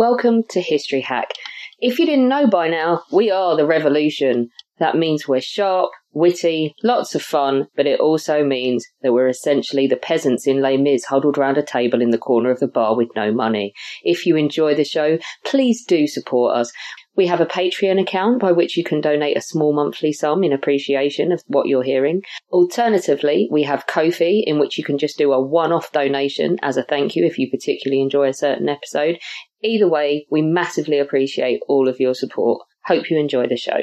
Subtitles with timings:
[0.00, 1.28] Welcome to History Hack.
[1.78, 4.48] If you didn't know by now, we are the revolution.
[4.78, 9.86] That means we're sharp, witty, lots of fun, but it also means that we're essentially
[9.86, 12.96] the peasants in Les Mis huddled round a table in the corner of the bar
[12.96, 13.74] with no money.
[14.02, 16.72] If you enjoy the show, please do support us.
[17.16, 20.52] We have a Patreon account by which you can donate a small monthly sum in
[20.52, 22.22] appreciation of what you're hearing.
[22.50, 26.84] Alternatively, we have Ko-fi in which you can just do a one-off donation as a
[26.84, 29.18] thank you if you particularly enjoy a certain episode.
[29.62, 32.62] Either way, we massively appreciate all of your support.
[32.84, 33.80] Hope you enjoy the show.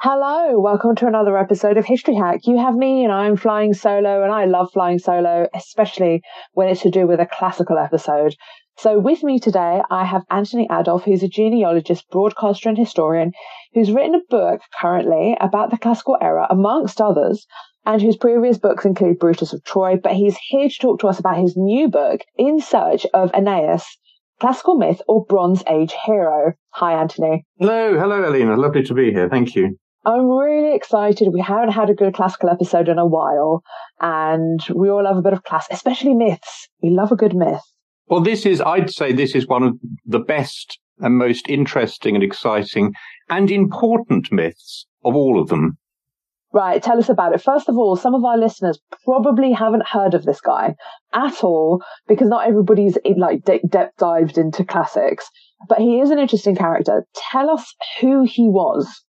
[0.00, 2.40] Hello, welcome to another episode of History Hack.
[2.44, 6.22] You have me and I'm flying solo and I love flying solo, especially
[6.54, 8.34] when it's to do with a classical episode.
[8.82, 13.32] So with me today, I have Anthony Adolph, who's a genealogist, broadcaster and historian,
[13.74, 17.46] who's written a book currently about the classical era, amongst others,
[17.84, 21.18] and whose previous books include Brutus of Troy, but he's here to talk to us
[21.18, 23.84] about his new book, In Search of Aeneas,
[24.40, 26.54] Classical Myth or Bronze Age Hero.
[26.70, 27.44] Hi, Anthony.
[27.58, 28.56] Hello, hello, Alina.
[28.56, 29.28] Lovely to be here.
[29.28, 29.76] Thank you.
[30.06, 31.28] I'm really excited.
[31.34, 33.62] We haven't had a good classical episode in a while,
[34.00, 36.70] and we all love a bit of class, especially myths.
[36.82, 37.60] We love a good myth.
[38.10, 42.24] Well, this is, I'd say this is one of the best and most interesting and
[42.24, 42.92] exciting
[43.30, 45.78] and important myths of all of them.
[46.52, 47.40] Right, tell us about it.
[47.40, 50.74] First of all, some of our listeners probably haven't heard of this guy
[51.14, 55.30] at all because not everybody's like de- depth dived into classics.
[55.68, 57.06] But he is an interesting character.
[57.14, 59.04] Tell us who he was.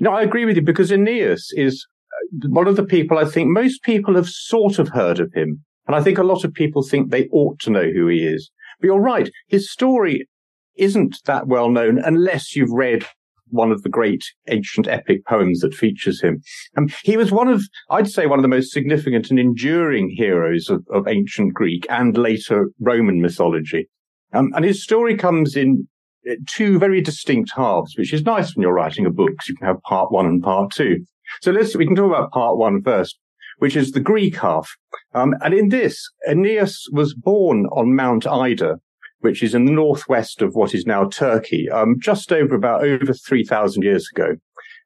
[0.00, 3.48] No, I agree with you because Aeneas is uh, one of the people I think
[3.48, 5.64] most people have sort of heard of him.
[5.90, 8.52] And I think a lot of people think they ought to know who he is.
[8.78, 9.28] But you're right.
[9.48, 10.28] His story
[10.76, 13.04] isn't that well known unless you've read
[13.48, 16.42] one of the great ancient epic poems that features him.
[16.78, 20.70] Um, he was one of, I'd say, one of the most significant and enduring heroes
[20.70, 23.88] of, of ancient Greek and later Roman mythology.
[24.32, 25.88] Um, and his story comes in
[26.30, 29.42] uh, two very distinct halves, which is nice when you're writing a book.
[29.42, 30.98] So you can have part one and part two.
[31.42, 33.18] So let's, we can talk about part one first
[33.60, 34.68] which is the Greek half.
[35.14, 38.76] Um, and in this, Aeneas was born on Mount Ida,
[39.20, 43.12] which is in the northwest of what is now Turkey, um, just over about over
[43.12, 44.36] 3,000 years ago.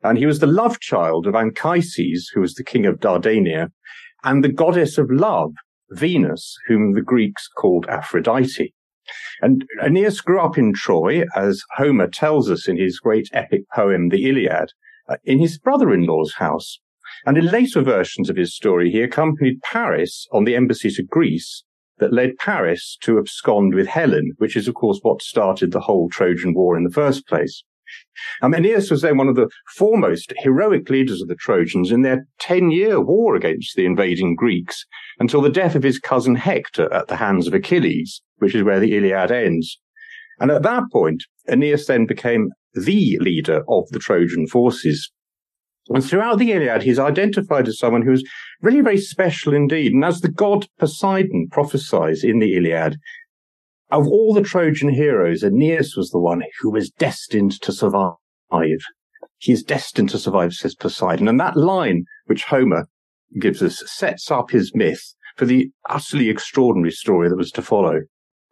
[0.02, 3.68] And he was the love child of Anchises, who was the king of Dardania,
[4.24, 5.52] and the goddess of love,
[5.90, 8.74] Venus, whom the Greeks called Aphrodite.
[9.40, 14.08] And Aeneas grew up in Troy, as Homer tells us in his great epic poem,
[14.08, 14.72] the Iliad,
[15.08, 16.80] uh, in his brother-in-law's house.
[17.26, 21.64] And in later versions of his story, he accompanied Paris on the embassy to Greece
[21.98, 26.08] that led Paris to abscond with Helen, which is, of course, what started the whole
[26.08, 27.62] Trojan War in the first place.
[28.42, 32.26] Um, Aeneas was then one of the foremost heroic leaders of the Trojans in their
[32.40, 34.84] 10 year war against the invading Greeks
[35.18, 38.80] until the death of his cousin Hector at the hands of Achilles, which is where
[38.80, 39.78] the Iliad ends.
[40.40, 45.12] And at that point, Aeneas then became the leader of the Trojan forces.
[45.90, 48.24] And throughout the Iliad, he's identified as someone who's
[48.62, 49.92] really very special indeed.
[49.92, 52.96] And as the god Poseidon prophesies in the Iliad,
[53.90, 58.16] of all the Trojan heroes, Aeneas was the one who was destined to survive.
[59.38, 61.28] He is destined to survive, says Poseidon.
[61.28, 62.86] And that line, which Homer
[63.38, 68.00] gives us, sets up his myth for the utterly extraordinary story that was to follow.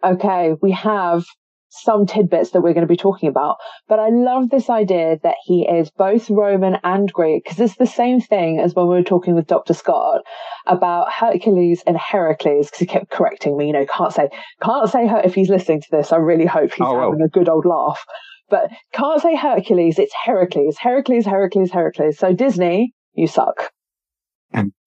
[0.04, 1.25] Okay, we have
[1.72, 3.56] some tidbits that we're going to be talking about.
[3.88, 7.87] But I love this idea that he is both Roman and Greek because it's the
[7.87, 9.72] same thing as when we were talking with Dr.
[9.72, 10.21] Scott
[10.66, 14.28] about Hercules and Heracles because he kept correcting me, you know, can't say,
[14.62, 16.13] can't say her if he's listening to this.
[16.13, 17.27] I really hope he's oh, having well.
[17.27, 18.04] a good old laugh.
[18.51, 22.18] But can't say Hercules, it's Heracles, Heracles, Heracles, Heracles.
[22.18, 23.71] So Disney, you suck.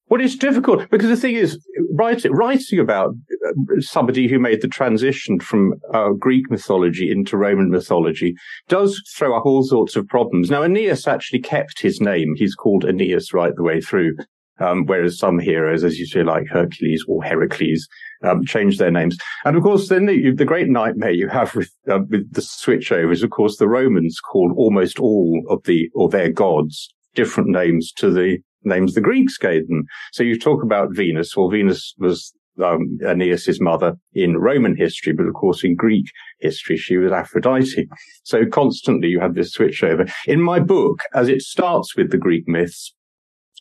[0.08, 1.60] Well, it's difficult because the thing is,
[1.94, 3.16] writing, writing about
[3.48, 8.36] uh, somebody who made the transition from uh, Greek mythology into Roman mythology
[8.68, 10.52] does throw up all sorts of problems.
[10.52, 12.36] Now, Aeneas actually kept his name.
[12.36, 14.16] He's called Aeneas right the way through.
[14.58, 17.90] Um, whereas some heroes, as you say, like Hercules or Heracles,
[18.24, 19.18] um, change their names.
[19.44, 23.12] And of course, then the, the great nightmare you have with, uh, with the switchover
[23.12, 27.92] is, of course, the Romans called almost all of the, or their gods different names
[27.94, 29.84] to the names the Greeks gave them.
[30.12, 31.36] So you talk about Venus.
[31.36, 32.34] Well, Venus was
[32.64, 36.06] um, Aeneas's mother in Roman history, but of course in Greek
[36.40, 37.88] history, she was Aphrodite.
[38.24, 40.06] So constantly you have this switch over.
[40.26, 42.94] In my book, as it starts with the Greek myths,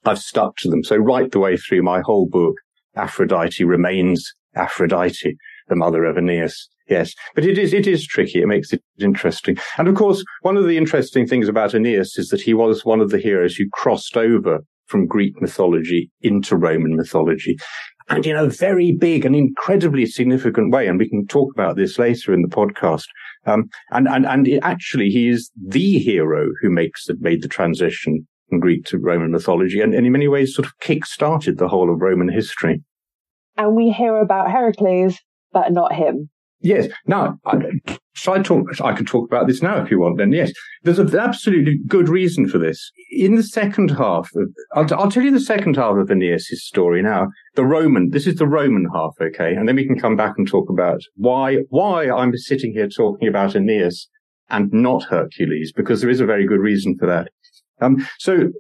[0.05, 0.85] I've stuck to them.
[0.85, 2.57] So right the way through my whole book,
[2.97, 5.37] Aphrodite remains Aphrodite,
[5.69, 6.69] the mother of Aeneas.
[6.89, 8.43] Yes, but it is it is tricky.
[8.43, 9.57] It makes it interesting.
[9.79, 13.01] And of course, one of the interesting things about Aeneas is that he was one
[13.01, 17.57] of the heroes who crossed over from Greek mythology into Roman mythology.
[18.11, 20.87] And in a very big and incredibly significant way.
[20.87, 23.07] And we can talk about this later in the podcast.
[23.47, 28.27] Um, and, and, and actually he is the hero who makes the, made the transition
[28.51, 31.91] from Greek to Roman mythology and, and in many ways sort of kick-started the whole
[31.91, 32.83] of Roman history.
[33.57, 35.19] And we hear about Heracles,
[35.53, 36.29] but not him.
[36.61, 36.89] Yes.
[37.07, 37.39] Now,
[38.15, 38.81] shall I talk?
[38.81, 40.19] I can talk about this now if you want.
[40.19, 40.53] Then yes,
[40.83, 42.91] there's an absolutely good reason for this.
[43.11, 47.03] In the second half, of, I'll, I'll, tell you the second half of Aeneas' story
[47.03, 47.29] now.
[47.55, 48.11] The Roman.
[48.11, 51.01] This is the Roman half, okay, and then we can come back and talk about
[51.17, 54.09] why why I'm sitting here talking about Aeneas
[54.51, 57.29] and not Hercules because there is a very good reason for that.
[57.81, 58.51] Um, so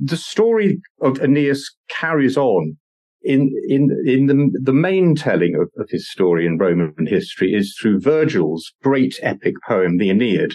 [0.00, 2.76] the story of Aeneas carries on
[3.24, 7.76] in in in the the main telling of, of his story in Roman history is
[7.80, 10.52] through Virgil's great epic poem, the Aeneid.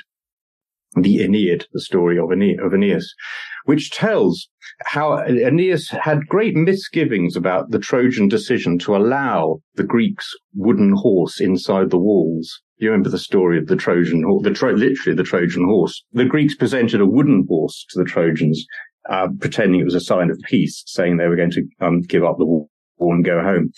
[0.96, 3.14] The Aeneid, the story of Aeneas,
[3.66, 4.50] which tells
[4.86, 11.40] how Aeneas had great misgivings about the Trojan decision to allow the Greeks' wooden horse
[11.40, 12.60] inside the walls.
[12.78, 16.04] You remember the story of the Trojan horse, the Tro- literally the Trojan horse.
[16.14, 18.66] The Greeks presented a wooden horse to the Trojans
[19.10, 22.24] uh, pretending it was a sign of peace, saying they were going to um, give
[22.24, 22.46] up the
[23.00, 23.72] war and go home.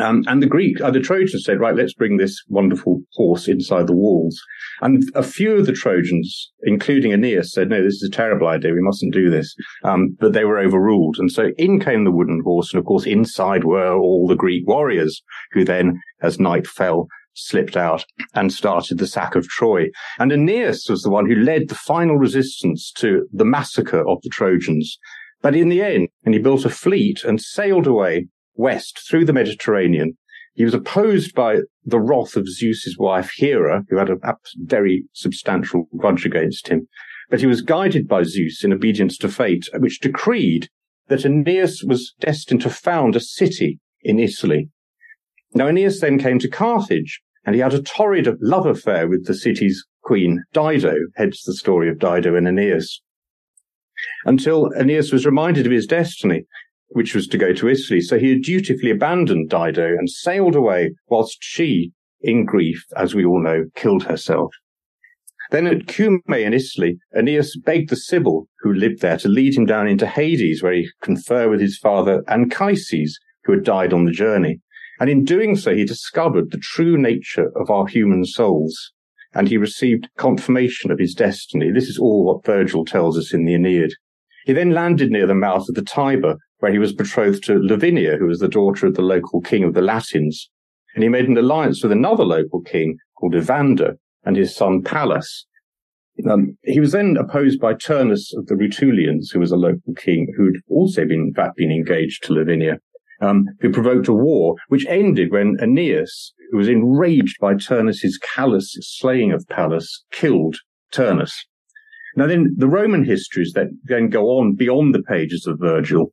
[0.00, 3.86] Um, and the Greek, uh, the Trojans said, right, let's bring this wonderful horse inside
[3.86, 4.40] the walls.
[4.80, 8.72] And a few of the Trojans, including Aeneas, said, no, this is a terrible idea.
[8.72, 9.54] We mustn't do this.
[9.84, 11.16] Um, but they were overruled.
[11.18, 12.72] And so in came the wooden horse.
[12.72, 15.20] And of course, inside were all the Greek warriors
[15.52, 18.04] who then, as night fell, slipped out
[18.34, 19.86] and started the sack of Troy.
[20.18, 24.30] And Aeneas was the one who led the final resistance to the massacre of the
[24.30, 24.98] Trojans.
[25.40, 29.32] But in the end, and he built a fleet and sailed away west through the
[29.32, 30.18] Mediterranean.
[30.54, 34.18] He was opposed by the wrath of Zeus's wife Hera, who had a
[34.56, 36.88] very substantial grudge against him.
[37.30, 40.68] But he was guided by Zeus in obedience to fate, which decreed
[41.06, 44.70] that Aeneas was destined to found a city in Italy.
[45.54, 49.34] Now Aeneas then came to Carthage, and he had a torrid love affair with the
[49.34, 53.02] city's queen, Dido, hence the story of Dido and Aeneas.
[54.24, 56.44] Until Aeneas was reminded of his destiny,
[56.88, 58.00] which was to go to Italy.
[58.00, 63.42] So he dutifully abandoned Dido and sailed away whilst she, in grief, as we all
[63.42, 64.52] know, killed herself.
[65.50, 69.64] Then at Cumae in Italy, Aeneas begged the Sibyl who lived there to lead him
[69.64, 74.12] down into Hades, where he confer with his father Anchises, who had died on the
[74.12, 74.60] journey.
[75.00, 78.92] And in doing so, he discovered the true nature of our human souls.
[79.38, 81.70] And he received confirmation of his destiny.
[81.70, 83.92] This is all what Virgil tells us in the Aeneid.
[84.46, 88.16] He then landed near the mouth of the Tiber, where he was betrothed to Lavinia,
[88.16, 90.50] who was the daughter of the local king of the Latins.
[90.96, 95.46] And he made an alliance with another local king called Evander and his son Pallas.
[96.28, 100.34] Um, he was then opposed by Turnus of the Rutulians, who was a local king
[100.36, 102.78] who'd also been, in fact, been engaged to Lavinia
[103.20, 108.76] um, who provoked a war, which ended when Aeneas, who was enraged by Turnus's callous
[108.80, 110.56] slaying of Pallas, killed
[110.92, 111.46] Turnus.
[112.16, 116.12] Now then, the Roman histories that then go on beyond the pages of Virgil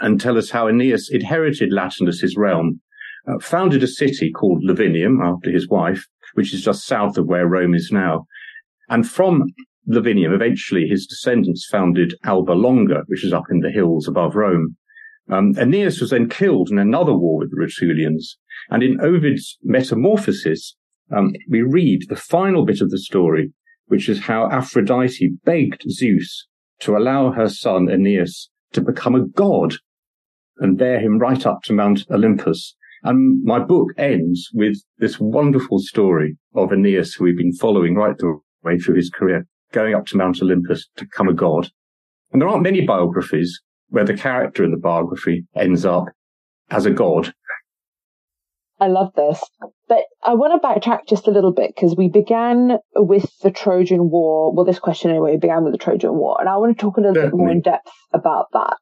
[0.00, 2.80] and tell us how Aeneas inherited Latinus's realm,
[3.28, 7.46] uh, founded a city called Lavinium after his wife, which is just south of where
[7.46, 8.26] Rome is now.
[8.88, 9.44] And from
[9.88, 14.76] Lavinium, eventually his descendants founded Alba Longa, which is up in the hills above Rome.
[15.28, 18.36] Um, Aeneas was then killed in another war with the Rutulians.
[18.70, 20.76] And in Ovid's Metamorphoses,
[21.14, 23.52] um, we read the final bit of the story,
[23.86, 26.46] which is how Aphrodite begged Zeus
[26.80, 29.74] to allow her son Aeneas to become a god
[30.58, 32.76] and bear him right up to Mount Olympus.
[33.02, 38.16] And my book ends with this wonderful story of Aeneas, who we've been following right
[38.16, 41.68] the way through his career, going up to Mount Olympus to become a god.
[42.32, 46.06] And there aren't many biographies where the character in the biography ends up
[46.70, 47.32] as a god.
[48.80, 49.42] I love this.
[49.88, 54.08] But I want to backtrack just a little bit because we began with the Trojan
[54.10, 54.54] War.
[54.54, 56.38] Well, this question anyway began with the Trojan War.
[56.40, 57.36] And I want to talk a little Definitely.
[57.36, 58.76] bit more in depth about that.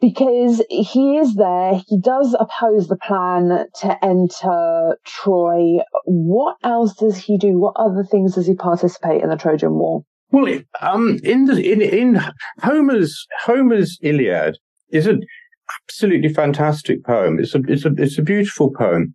[0.00, 5.78] Because he is there, he does oppose the plan to enter Troy.
[6.04, 7.58] What else does he do?
[7.58, 10.02] What other things does he participate in the Trojan War?
[10.32, 12.20] Well, um, in the in in
[12.62, 14.56] Homer's Homer's Iliad
[14.90, 15.20] is an
[15.82, 17.38] absolutely fantastic poem.
[17.38, 19.14] It's a, it's a, it's a beautiful poem.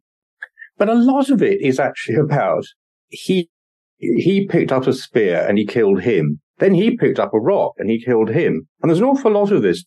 [0.78, 2.66] But a lot of it is actually about
[3.10, 3.50] he,
[3.98, 6.40] he picked up a spear and he killed him.
[6.60, 8.68] Then he picked up a rock and he killed him.
[8.82, 9.86] And there's an awful lot of this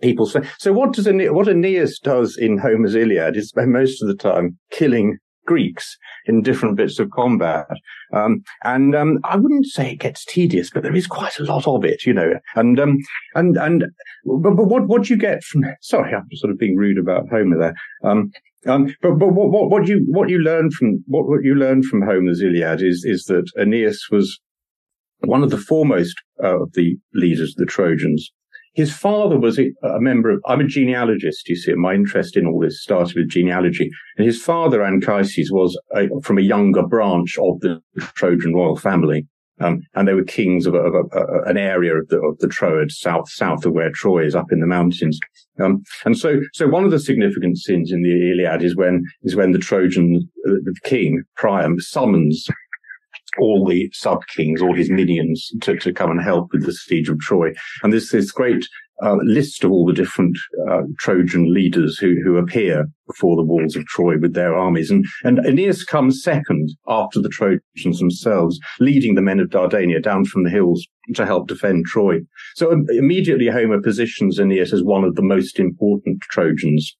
[0.00, 0.40] people say.
[0.58, 5.18] So what does what Aeneas does in Homer's Iliad is most of the time killing
[5.46, 5.96] Greeks
[6.26, 7.66] in different bits of combat.
[8.12, 11.66] Um, and um, I wouldn't say it gets tedious, but there is quite a lot
[11.66, 12.34] of it, you know.
[12.54, 12.98] And um,
[13.34, 13.84] and and
[14.24, 17.28] but, but what what do you get from sorry, I'm sort of being rude about
[17.30, 17.74] Homer there.
[18.04, 18.30] Um,
[18.66, 21.82] um, but but what, what what you what you learn from what, what you learn
[21.82, 24.40] from Homer's Iliad is is that Aeneas was
[25.20, 28.32] one of the foremost uh, of the leaders of the Trojans,
[28.74, 32.46] his father was a, a, member of, I'm a genealogist, you see, my interest in
[32.46, 33.90] all this started with genealogy.
[34.16, 37.82] And his father, Anchises, was a, from a younger branch of the
[38.14, 39.26] Trojan royal family.
[39.60, 41.10] Um, and they were kings of, a, of
[41.46, 44.60] an area of the, of the Troad, south, south of where Troy is up in
[44.60, 45.20] the mountains.
[45.62, 49.36] Um, and so, so one of the significant scenes in the Iliad is when, is
[49.36, 52.48] when the Trojan uh, the king, Priam, summons
[53.40, 57.08] all the sub kings, all his minions to, to come and help with the siege
[57.08, 57.52] of Troy.
[57.82, 58.66] And there's this great
[59.02, 60.36] uh, list of all the different
[60.70, 64.90] uh, Trojan leaders who, who appear before the walls of Troy with their armies.
[64.90, 70.24] And, and Aeneas comes second after the Trojans themselves, leading the men of Dardania down
[70.24, 72.20] from the hills to help defend Troy.
[72.54, 76.96] So um, immediately Homer positions Aeneas as one of the most important Trojans.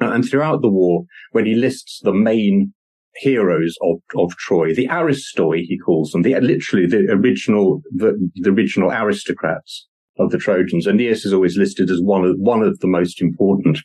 [0.00, 2.74] And throughout the war, when he lists the main
[3.16, 8.50] heroes of, of Troy, the Aristoi, he calls them, the literally the original, the, the
[8.50, 9.86] original aristocrats
[10.18, 10.86] of the Trojans.
[10.86, 13.78] Aeneas is always listed as one of, one of the most important.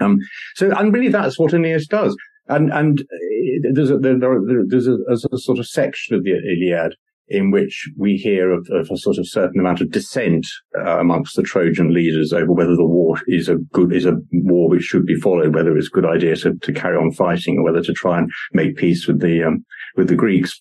[0.00, 0.18] Um,
[0.54, 2.16] so, and really that's what Aeneas does.
[2.48, 6.32] And, and uh, there's a, there, there's a, there's a sort of section of the
[6.32, 6.96] Iliad
[7.30, 10.46] in which we hear of, of, a sort of certain amount of dissent
[10.76, 14.68] uh, amongst the Trojan leaders over whether the war is a good is a war
[14.68, 17.64] which should be followed, whether it's a good idea to, to carry on fighting, or
[17.64, 19.64] whether to try and make peace with the um,
[19.96, 20.60] with the Greeks.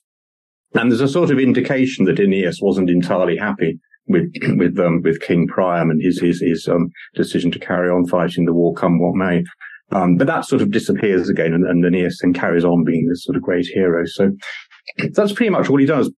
[0.76, 5.22] And there's a sort of indication that Aeneas wasn't entirely happy with with um, with
[5.22, 9.00] King Priam and his his his um, decision to carry on fighting the war, come
[9.00, 9.44] what may.
[9.92, 13.24] Um, but that sort of disappears again, and, and Aeneas then carries on being this
[13.24, 14.04] sort of great hero.
[14.06, 14.30] So
[15.14, 16.12] that's pretty much all he does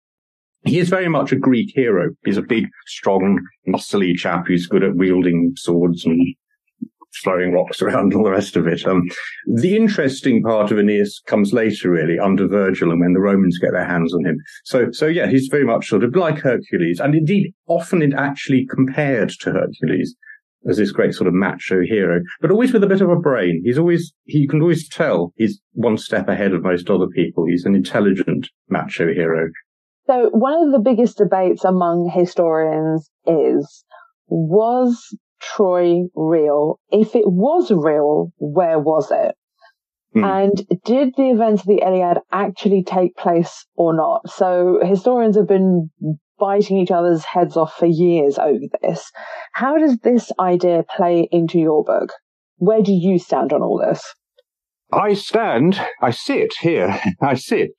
[0.65, 2.11] he is very much a Greek hero.
[2.25, 6.35] He's a big, strong, muscly chap who's good at wielding swords and
[7.23, 8.87] throwing rocks around and all the rest of it.
[8.87, 9.09] Um,
[9.47, 13.73] the interesting part of Aeneas comes later, really, under Virgil and when the Romans get
[13.73, 14.37] their hands on him.
[14.65, 18.67] So, so yeah, he's very much sort of like Hercules and indeed often it actually
[18.71, 20.15] compared to Hercules
[20.69, 23.63] as this great sort of macho hero, but always with a bit of a brain.
[23.65, 27.47] He's always, he can always tell he's one step ahead of most other people.
[27.47, 29.49] He's an intelligent macho hero.
[30.11, 33.85] So one of the biggest debates among historians is,
[34.27, 36.81] was Troy real?
[36.91, 39.37] If it was real, where was it?
[40.17, 40.25] Mm.
[40.45, 44.29] And did the events of the Iliad actually take place or not?
[44.29, 45.91] So historians have been
[46.41, 49.13] biting each other's heads off for years over this.
[49.53, 52.13] How does this idea play into your book?
[52.57, 54.03] Where do you stand on all this?
[54.93, 57.71] I stand, I sit here, I sit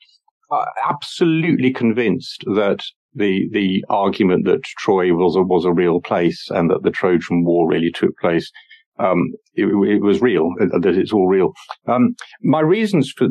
[0.83, 6.69] absolutely convinced that the the argument that Troy was a, was a real place and
[6.69, 8.51] that the Trojan War really took place,
[8.99, 11.51] um, it, it, was real, uh, that it's all real.
[11.87, 13.27] Um, my reasons for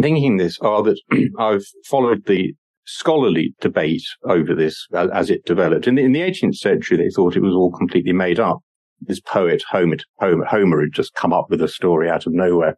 [0.00, 1.00] thinking this are that
[1.38, 2.54] I've followed the
[2.86, 5.86] scholarly debate over this as, it developed.
[5.86, 8.60] In the, in the 18th century, they thought it was all completely made up.
[9.00, 12.76] This poet Homer, Homer, Homer had just come up with a story out of nowhere.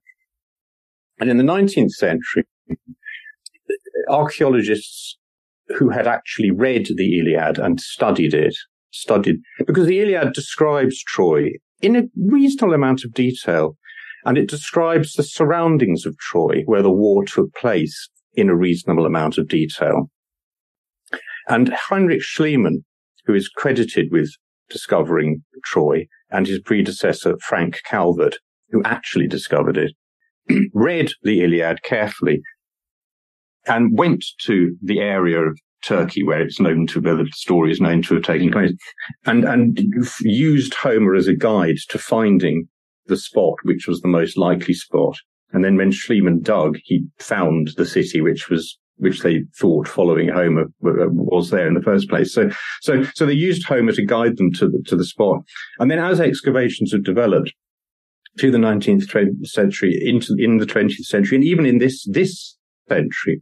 [1.20, 2.44] And in the 19th century,
[4.08, 5.18] archaeologists
[5.78, 8.54] who had actually read the Iliad and studied it,
[8.90, 13.76] studied, because the Iliad describes Troy in a reasonable amount of detail.
[14.24, 19.06] And it describes the surroundings of Troy, where the war took place in a reasonable
[19.06, 20.10] amount of detail.
[21.48, 22.84] And Heinrich Schliemann,
[23.24, 24.30] who is credited with
[24.68, 28.38] discovering Troy, and his predecessor, Frank Calvert,
[28.70, 29.92] who actually discovered it,
[30.74, 32.40] read the Iliad carefully
[33.70, 37.80] and went to the area of Turkey where it's known to, where the story is
[37.80, 38.72] known to have taken place,
[39.24, 39.80] and, and
[40.20, 42.68] used Homer as a guide to finding
[43.06, 45.16] the spot which was the most likely spot.
[45.52, 50.28] And then when Schliemann dug, he found the city which was which they thought following
[50.28, 52.34] Homer uh, was there in the first place.
[52.34, 52.50] So,
[52.82, 55.38] so, so they used Homer to guide them to the, to the spot.
[55.78, 57.54] And then as excavations have developed
[58.40, 62.58] to the 19th century, into, in the 20th century, and even in this, this
[62.90, 63.40] century,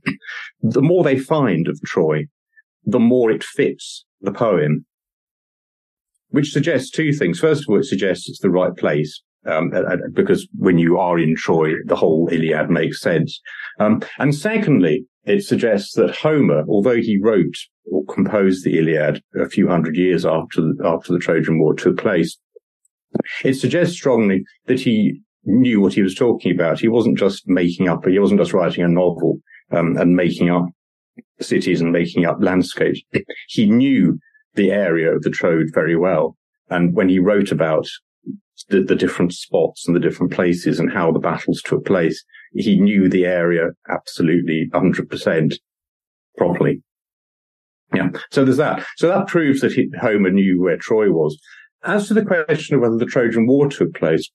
[0.77, 2.19] the more they find of Troy,
[2.85, 4.85] the more it fits the poem.
[6.31, 7.39] which suggests two things.
[7.41, 9.13] First of all, it suggests it's the right place.
[9.47, 9.73] Um,
[10.13, 13.41] because when you are in Troy, the whole Iliad makes sense.
[13.81, 17.57] Um, and secondly, it suggests that Homer, although he wrote
[17.91, 22.37] or composed the Iliad a few hundred years after after the Trojan War took place,
[23.43, 26.79] it suggests strongly that he knew what he was talking about.
[26.79, 29.39] He wasn't just making up, he wasn't just writing a novel
[29.73, 30.67] um, and making up
[31.41, 33.01] cities and making up landscapes.
[33.49, 34.19] He knew
[34.55, 36.37] the area of the Troad very well.
[36.71, 37.87] And when he wrote about
[38.69, 42.23] the, the, different spots and the different places and how the battles took place,
[42.55, 45.55] he knew the area absolutely 100%
[46.37, 46.83] properly.
[47.95, 48.11] Yeah.
[48.31, 48.85] So there's that.
[48.97, 51.39] So that proves that he, Homer knew where Troy was.
[51.85, 54.29] As to the question of whether the Trojan War took place,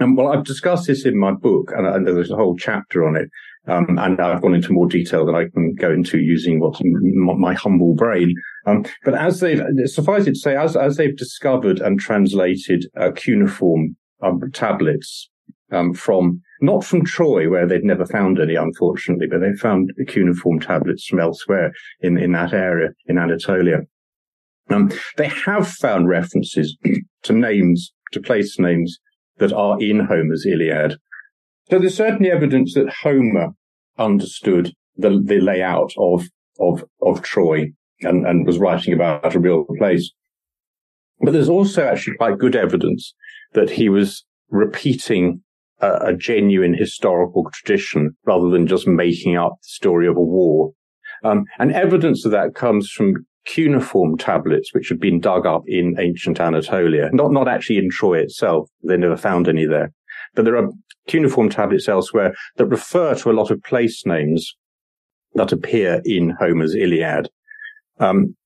[0.00, 3.16] um, well, I've discussed this in my book, and, and there's a whole chapter on
[3.16, 3.28] it.
[3.68, 7.54] Um, and I've gone into more detail than I can go into using what's my
[7.54, 8.34] humble brain.
[8.66, 13.10] Um, but as they've, suffice it to say, as, as they've discovered and translated uh,
[13.14, 15.28] cuneiform um, tablets
[15.70, 20.58] um, from, not from Troy, where they'd never found any, unfortunately, but they found cuneiform
[20.58, 23.80] tablets from elsewhere in, in that area, in Anatolia.
[24.70, 26.78] Um, they have found references
[27.24, 28.98] to names, to place names
[29.40, 30.96] that are in Homer's Iliad.
[31.70, 33.48] So there's certainly evidence that Homer
[33.98, 36.26] understood the, the layout of,
[36.60, 40.12] of, of Troy and, and was writing about a real place.
[41.20, 43.14] But there's also actually quite good evidence
[43.52, 45.42] that he was repeating
[45.80, 50.72] a, a, genuine historical tradition rather than just making up the story of a war.
[51.22, 55.96] Um, and evidence of that comes from cuneiform tablets, which had been dug up in
[55.98, 58.68] ancient Anatolia, not, not actually in Troy itself.
[58.82, 59.92] They never found any there.
[60.34, 60.70] But there are
[61.08, 64.54] cuneiform tablets elsewhere that refer to a lot of place names
[65.34, 67.28] that appear in Homer's Iliad.
[67.98, 68.36] Um,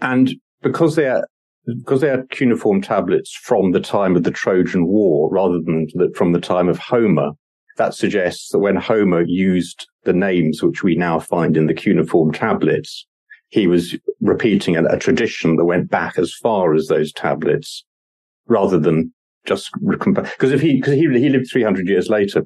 [0.00, 1.26] and because they are
[1.64, 5.86] because they are cuneiform tablets from the time of the Trojan War rather than
[6.16, 7.30] from the time of Homer,
[7.76, 12.32] that suggests that when Homer used the names which we now find in the cuneiform
[12.32, 13.06] tablets,
[13.52, 17.84] he was repeating a, a tradition that went back as far as those tablets
[18.48, 19.12] rather than
[19.46, 22.44] just because if he because he he lived 300 years later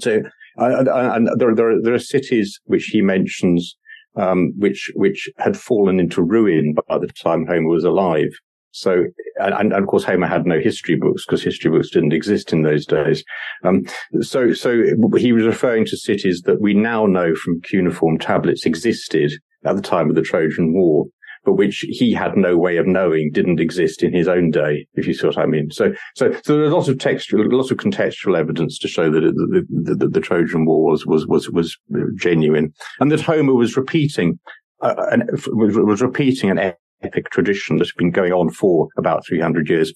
[0.00, 0.20] so
[0.56, 3.76] and there, there are, there are cities which he mentions
[4.16, 8.30] um, which which had fallen into ruin by the time Homer was alive.
[8.70, 9.04] So,
[9.36, 12.62] and, and of course, Homer had no history books because history books didn't exist in
[12.62, 13.24] those days.
[13.64, 13.84] Um,
[14.20, 14.82] so, so
[15.16, 19.32] he was referring to cities that we now know from cuneiform tablets existed
[19.64, 21.06] at the time of the Trojan War,
[21.44, 25.06] but which he had no way of knowing didn't exist in his own day, if
[25.06, 25.70] you see what I mean.
[25.70, 29.34] So, so, so there's lots of textual, lots of contextual evidence to show that it,
[29.34, 31.76] the, Trojan War was, was, was, was
[32.16, 34.38] genuine and that Homer was repeating,
[34.82, 39.68] uh, an, was, was repeating an epic tradition that's been going on for about 300
[39.68, 39.92] years,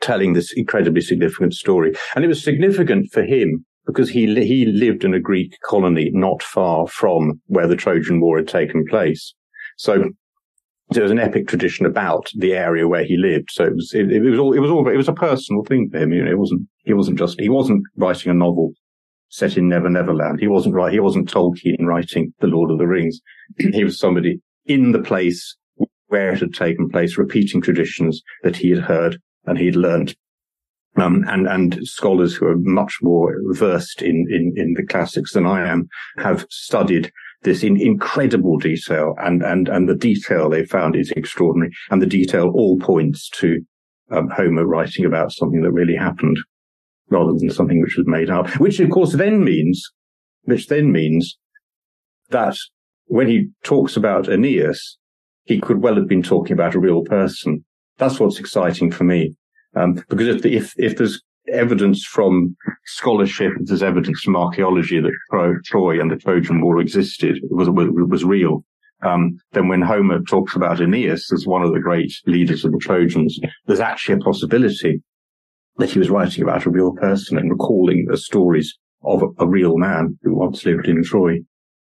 [0.00, 1.94] telling this incredibly significant story.
[2.14, 6.42] And it was significant for him because he he lived in a Greek colony not
[6.42, 9.34] far from where the Trojan War had taken place.
[9.76, 10.10] So
[10.90, 13.50] there was an epic tradition about the area where he lived.
[13.50, 15.88] So it was it, it was all it was all it was a personal thing
[15.90, 16.12] for him.
[16.12, 18.72] You know, it wasn't he wasn't just he wasn't writing a novel
[19.28, 20.40] set in Never Never Land.
[20.40, 20.92] He wasn't right.
[20.92, 23.20] He wasn't Tolkien writing The Lord of the Rings.
[23.58, 25.56] he was somebody in the place
[26.08, 30.14] where it had taken place, repeating traditions that he had heard and he'd learned
[30.96, 35.46] um, and, and scholars who are much more versed in, in, in the classics than
[35.46, 37.10] I am have studied
[37.42, 41.70] this in incredible detail and, and, and the detail they found is extraordinary.
[41.90, 43.60] And the detail all points to
[44.10, 46.38] um, Homer writing about something that really happened
[47.10, 49.82] rather than something which was made up, which of course then means,
[50.42, 51.38] which then means
[52.30, 52.56] that
[53.06, 54.98] when he talks about Aeneas,
[55.44, 57.64] he could well have been talking about a real person.
[57.98, 59.36] That's what's exciting for me.
[59.76, 65.60] Um, because if, if, if there's evidence from scholarship, if there's evidence from archaeology that
[65.64, 68.64] Troy and the Trojan War existed, was, was, was real,
[69.02, 72.78] um, then when Homer talks about Aeneas as one of the great leaders of the
[72.78, 75.02] Trojans, there's actually a possibility
[75.76, 79.46] that he was writing about a real person and recalling the stories of a, a
[79.46, 81.34] real man who once lived in Troy.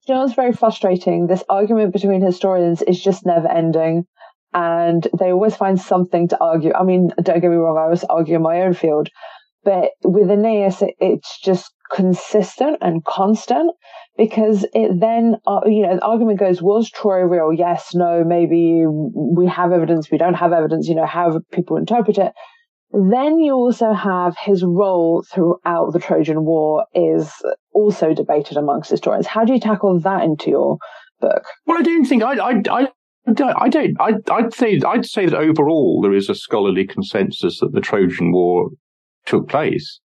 [0.07, 1.27] You know, it's very frustrating.
[1.27, 4.05] This argument between historians is just never ending
[4.55, 6.73] and they always find something to argue.
[6.73, 9.09] I mean, don't get me wrong, I was arguing my own field,
[9.65, 13.71] but with Aeneas, it, it's just consistent and constant
[14.17, 17.51] because it then, uh, you know, the argument goes, was Troy real?
[17.51, 22.17] Yes, no, maybe we have evidence, we don't have evidence, you know, how people interpret
[22.17, 22.31] it.
[22.93, 27.29] Then you also have his role throughout the Trojan War is
[27.73, 29.27] also debated amongst historians.
[29.27, 30.77] How do you tackle that into your
[31.19, 31.43] book?
[31.65, 32.87] Well, I don't think I, I, I
[33.27, 33.99] I don't.
[33.99, 34.79] I, I'd say.
[34.85, 38.69] I'd say that overall there is a scholarly consensus that the Trojan War
[39.25, 39.99] took place.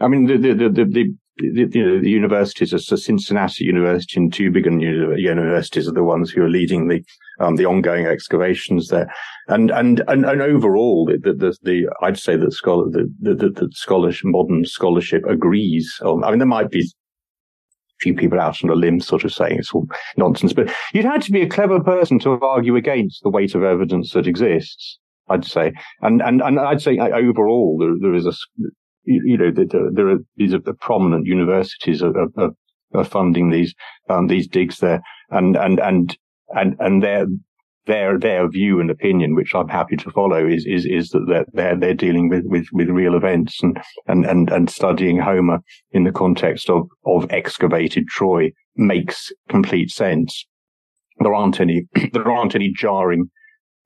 [0.00, 4.32] I mean, the the the, the, the, you know, the universities, so Cincinnati University and
[4.32, 7.02] Tübingen universities are the ones who are leading the
[7.38, 9.12] um, the ongoing excavations there,
[9.48, 13.68] and and and, and overall, the, the, the I'd say that scholar the the, the
[13.72, 15.92] scholarship modern scholarship agrees.
[16.02, 16.90] Um, I mean, there might be
[18.00, 21.24] few people out on a limb, sort of saying it's all nonsense, but you'd have
[21.24, 24.98] to be a clever person to argue against the weight of evidence that exists.
[25.28, 28.32] I'd say, and and and I'd say uh, overall there, there is a
[29.04, 29.50] you know,
[29.92, 32.50] there are these are the prominent universities are, are,
[32.94, 33.74] are funding these
[34.08, 36.16] um, these digs there, and and and
[36.50, 37.26] and and their
[37.86, 41.76] their their view and opinion, which I'm happy to follow, is is is that they're
[41.76, 45.58] they're, dealing with, with, with real events and, and and and studying Homer
[45.92, 50.46] in the context of of excavated Troy makes complete sense.
[51.20, 53.30] There aren't any there aren't any jarring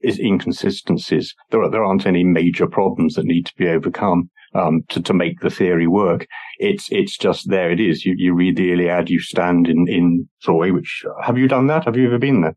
[0.02, 1.34] inconsistencies.
[1.50, 5.12] There, are, there aren't any major problems that need to be overcome um, to, to
[5.12, 6.26] make the theory work.
[6.58, 8.04] It's, it's just there it is.
[8.04, 11.84] You, you read the Iliad, you stand in, in Troy, which have you done that?
[11.84, 12.56] Have you ever been there?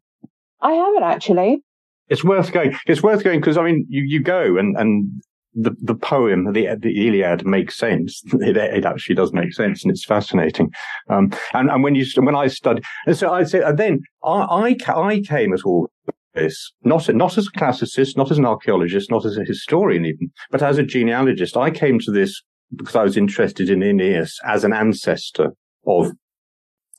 [0.62, 1.63] I haven't actually.
[2.10, 2.76] It's worth going.
[2.88, 5.21] It's worth going because I mean, you, you go and, and
[5.54, 8.21] the, the poem, the, the Iliad makes sense.
[8.41, 10.71] It, it actually does make sense and it's fascinating.
[11.10, 14.76] Um, and, and when you, when I studied, and so I said, and then I,
[14.88, 15.89] I, I came at all
[16.34, 20.32] this, not, not as a classicist, not as an archaeologist, not as a historian even,
[20.50, 21.58] but as a genealogist.
[21.58, 22.41] I came to this
[22.76, 25.52] because I was interested in Aeneas as an ancestor
[25.86, 26.12] of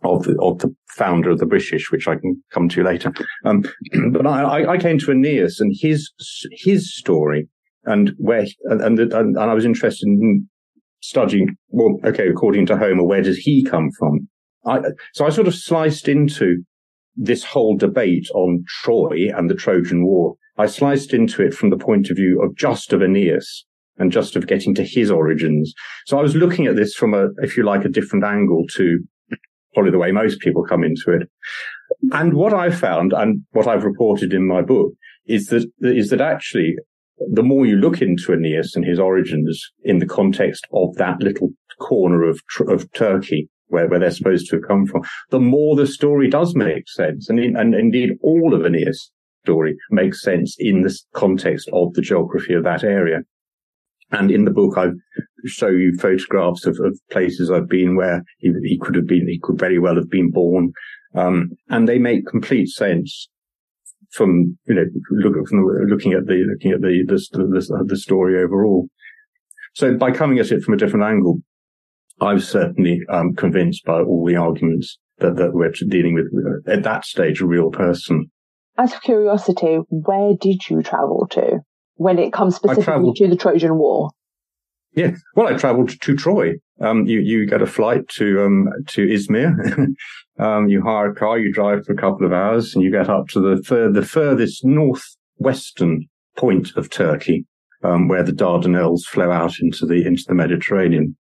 [0.05, 3.13] of the, of the founder of the British, which I can come to later.
[3.45, 3.63] Um,
[4.13, 6.11] but I, I, came to Aeneas and his
[6.51, 7.49] his story,
[7.85, 10.49] and where and and, and I was interested in
[11.01, 11.57] studying.
[11.69, 14.29] Well, okay, according to Homer, where does he come from?
[14.65, 14.81] I,
[15.15, 16.63] so I sort of sliced into
[17.17, 21.77] this whole debate on Troy and the Trojan War, I sliced into it from the
[21.77, 23.65] point of view of just of Aeneas
[23.99, 25.75] and just of getting to his origins.
[26.07, 28.99] So I was looking at this from a, if you like, a different angle to
[29.75, 31.29] probably the way most people come into it.
[32.13, 34.93] And what I found and what I've reported in my book
[35.27, 36.77] is that, is that actually
[37.31, 41.51] the more you look into Aeneas and his origins in the context of that little
[41.81, 45.87] corner of, of Turkey, where, where they're supposed to have come from, the more the
[45.87, 47.29] story does make sense.
[47.29, 49.11] And, in, and indeed, all of Aeneas'
[49.45, 53.21] story makes sense in the context of the geography of that area.
[54.11, 54.89] And in the book, I
[55.45, 59.41] show you photographs of, of places I've been where he, he, could have been, he
[59.43, 60.73] could very well have been born.
[61.15, 63.29] Um, and they make complete sense
[64.13, 68.43] from, you know, look, from looking at the, looking at the, the, the, the story
[68.43, 68.89] overall.
[69.75, 71.39] So by coming at it from a different angle,
[72.21, 76.27] I was certainly um, convinced by all the arguments that, that we're dealing with
[76.69, 78.31] at that stage a real person.
[78.79, 81.61] Out of curiosity, where did you travel to
[81.97, 84.11] when it comes specifically to the Trojan War?
[84.95, 86.55] Yeah, well, I travelled to Troy.
[86.81, 89.55] Um, you you get a flight to um to Izmir.
[90.39, 93.09] um, you hire a car, you drive for a couple of hours, and you get
[93.09, 97.47] up to the fur- the furthest northwestern point of Turkey,
[97.83, 101.17] um, where the Dardanelles flow out into the into the Mediterranean.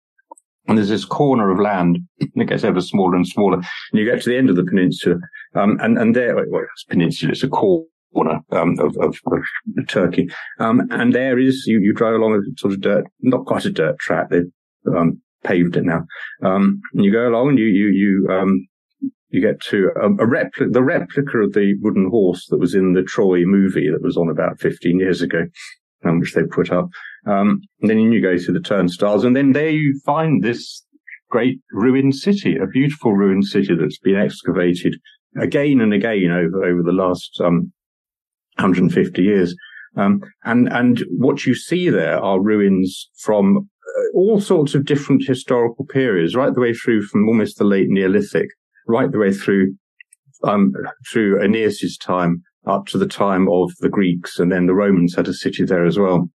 [0.67, 3.57] And there's this corner of land, and it gets ever smaller and smaller.
[3.57, 5.15] And you get to the end of the peninsula,
[5.55, 7.85] um, and, and there, well, it's peninsula, it's a corner,
[8.51, 10.29] um, of, of, of, Turkey.
[10.59, 13.71] Um, and there is, you, you drive along a sort of dirt, not quite a
[13.71, 14.51] dirt track, they've,
[14.95, 16.05] um, paved it now.
[16.43, 18.67] Um, and you go along and you, you, you, um,
[19.29, 22.93] you get to a, a replica, the replica of the wooden horse that was in
[22.93, 25.45] the Troy movie that was on about 15 years ago,
[26.05, 26.89] um, which they put up.
[27.25, 30.83] Um, then you go through the turnstiles and then there you find this
[31.29, 34.95] great ruined city, a beautiful ruined city that's been excavated
[35.39, 37.71] again and again over, over the last, um,
[38.61, 39.55] 150 years.
[39.97, 45.23] Um, and, and what you see there are ruins from uh, all sorts of different
[45.25, 48.47] historical periods, right the way through from almost the late Neolithic,
[48.87, 49.75] right the way through,
[50.43, 50.73] um,
[51.11, 54.39] through Aeneas's time up to the time of the Greeks.
[54.39, 56.29] And then the Romans had a city there as well.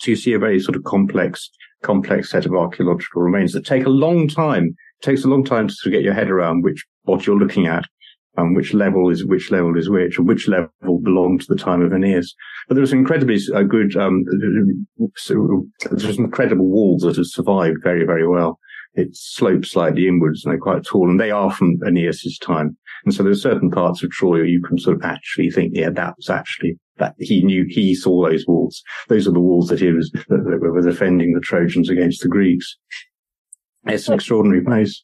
[0.00, 1.48] So you see a very sort of complex,
[1.82, 4.74] complex set of archaeological remains that take a long time.
[5.00, 7.38] It takes a long time to sort of get your head around which, what you're
[7.38, 7.84] looking at
[8.36, 11.82] and which level is which level is which, and which level belonged to the time
[11.82, 12.34] of Aeneas.
[12.68, 14.24] But there was incredibly uh, good, um,
[15.16, 18.58] so there's incredible walls that have survived very, very well.
[18.94, 22.76] It slopes slightly inwards and they're quite tall, and they are from Aeneas's time.
[23.04, 25.90] And so there's certain parts of Troy where you can sort of actually think, yeah,
[25.90, 28.82] that was actually that he knew he saw those walls.
[29.08, 32.28] Those are the walls that he was that, that were defending the Trojans against the
[32.28, 32.76] Greeks.
[33.86, 35.02] It's an extraordinary place.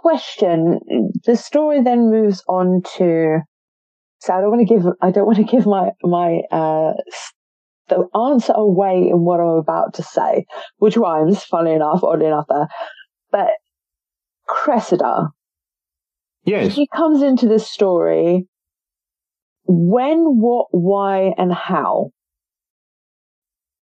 [0.00, 0.80] Question:
[1.24, 3.40] The story then moves on to
[4.22, 6.92] So I don't want to give, I don't want to give my, my, uh,
[7.88, 10.46] the answer away in what I'm about to say,
[10.78, 12.68] which rhymes, funny enough, oddly enough there.
[13.32, 13.48] But
[14.46, 15.28] Cressida.
[16.44, 16.72] Yes.
[16.72, 18.46] She comes into this story
[19.64, 22.10] when, what, why, and how.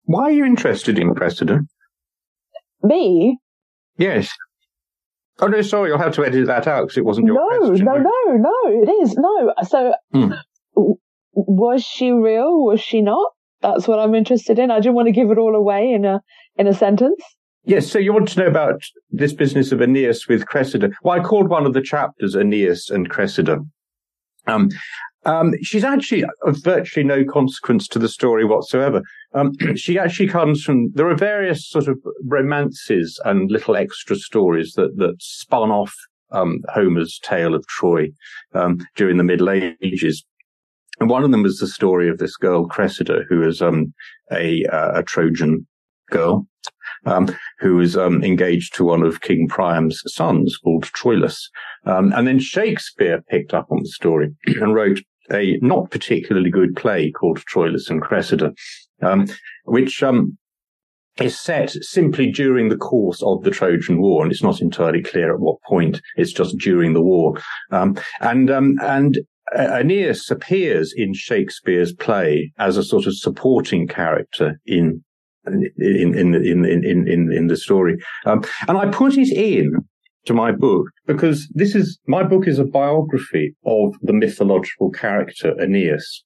[0.05, 1.59] Why are you interested in Cressida?
[2.81, 3.37] Me?
[3.97, 4.29] Yes.
[5.41, 7.85] Oh no, sorry, you'll have to edit that out because it wasn't your no, question.
[7.85, 9.15] No, no, no, it is.
[9.15, 9.53] No.
[9.67, 10.31] So, hmm.
[11.33, 12.65] was she real?
[12.65, 13.31] Was she not?
[13.61, 14.71] That's what I'm interested in.
[14.71, 16.21] I didn't want to give it all away in a
[16.57, 17.21] in a sentence.
[17.65, 20.89] Yes, so you want to know about this business of Aeneas with Cressida.
[21.03, 23.59] Well, I called one of the chapters Aeneas and Cressida.
[24.47, 24.69] Um,
[25.25, 29.01] um, she's actually of virtually no consequence to the story whatsoever.
[29.33, 34.73] Um, she actually comes from, there are various sort of romances and little extra stories
[34.73, 35.93] that, that spun off
[36.31, 38.09] um, Homer's tale of Troy
[38.53, 40.23] um, during the Middle Ages.
[40.99, 43.93] And one of them was the story of this girl, Cressida, who is um,
[44.31, 45.65] a, uh, a Trojan
[46.11, 46.48] girl
[47.05, 47.27] um,
[47.59, 51.37] who was um, engaged to one of King Priam's sons called Troilus.
[51.85, 54.99] Um, and then Shakespeare picked up on the story and wrote
[55.31, 58.53] a not particularly good play called Troilus and Cressida,
[59.01, 59.27] um,
[59.65, 60.37] which um,
[61.21, 65.33] is set simply during the course of the Trojan War, and it's not entirely clear
[65.33, 66.01] at what point.
[66.15, 67.35] It's just during the war,
[67.71, 69.19] um, and and
[69.55, 75.03] Aeneas appears in Shakespeare's play as a sort of supporting character in
[75.47, 79.73] in in in in in, in the story, um, and I put it in
[80.25, 85.53] to my book because this is my book is a biography of the mythological character
[85.59, 86.23] Aeneas,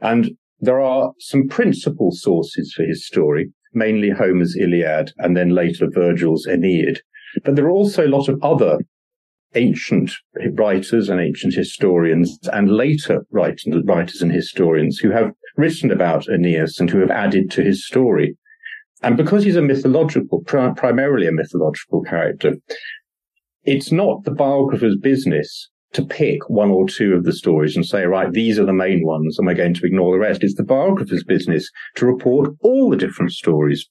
[0.00, 5.86] and there are some principal sources for his story, mainly Homer's Iliad and then later
[5.90, 7.00] Virgil's Aeneid,
[7.44, 8.78] but there are also a lot of other
[9.54, 10.12] ancient
[10.52, 16.90] writers and ancient historians and later writers and historians who have written about Aeneas and
[16.90, 18.36] who have added to his story.
[19.06, 22.56] And because he's a mythological, primarily a mythological character,
[23.62, 28.04] it's not the biographer's business to pick one or two of the stories and say,
[28.04, 30.42] right, these are the main ones and we're going to ignore the rest.
[30.42, 33.88] It's the biographer's business to report all the different stories.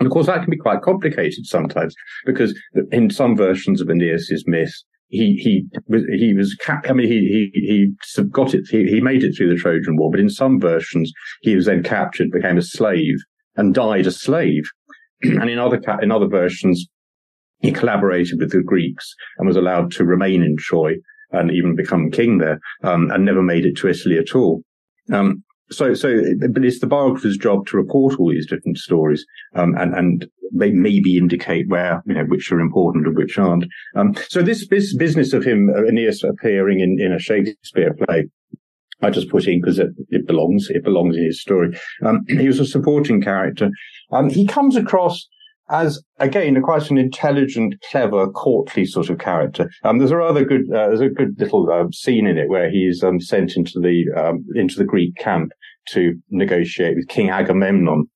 [0.00, 2.52] And of course, that can be quite complicated sometimes because
[2.90, 4.74] in some versions of Aeneas's myth,
[5.06, 9.00] he he was he was cap- I mean he he he got it he, he
[9.00, 11.12] made it through the Trojan War, but in some versions
[11.42, 13.14] he was then captured, became a slave,
[13.56, 14.64] and died a slave.
[15.22, 16.86] and in other in other versions,
[17.60, 20.94] he collaborated with the Greeks and was allowed to remain in Troy
[21.30, 24.62] and even become king there, um, and never made it to Italy at all.
[25.12, 29.24] Um, so, so, but it's the biographer's job to report all these different stories,
[29.56, 33.64] um, and, and they maybe indicate where, you know, which are important and which aren't.
[33.96, 38.26] Um, so this, this business of him, uh, Aeneas appearing in, in a Shakespeare play,
[39.02, 41.78] I just put in because it, it, belongs, it belongs in his story.
[42.04, 43.70] Um, he was a supporting character.
[44.10, 45.28] Um, he comes across
[45.68, 49.68] as again quite an intelligent, clever, courtly sort of character.
[49.82, 52.70] Um, there's a rather good, uh, there's a good little uh, scene in it where
[52.70, 55.52] he's um, sent into the um, into the Greek camp
[55.88, 58.06] to negotiate with King Agamemnon.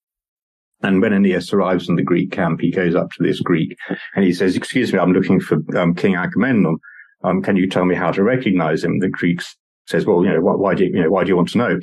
[0.83, 3.77] And when Aeneas arrives in the Greek camp, he goes up to this Greek
[4.15, 6.77] and he says, "Excuse me, I'm looking for um, King Agamemnon.
[7.23, 9.41] Um, can you tell me how to recognize him?" The Greek
[9.91, 11.59] says, "Well, you know, why, why do you, you know, why do you want to
[11.59, 11.79] know?"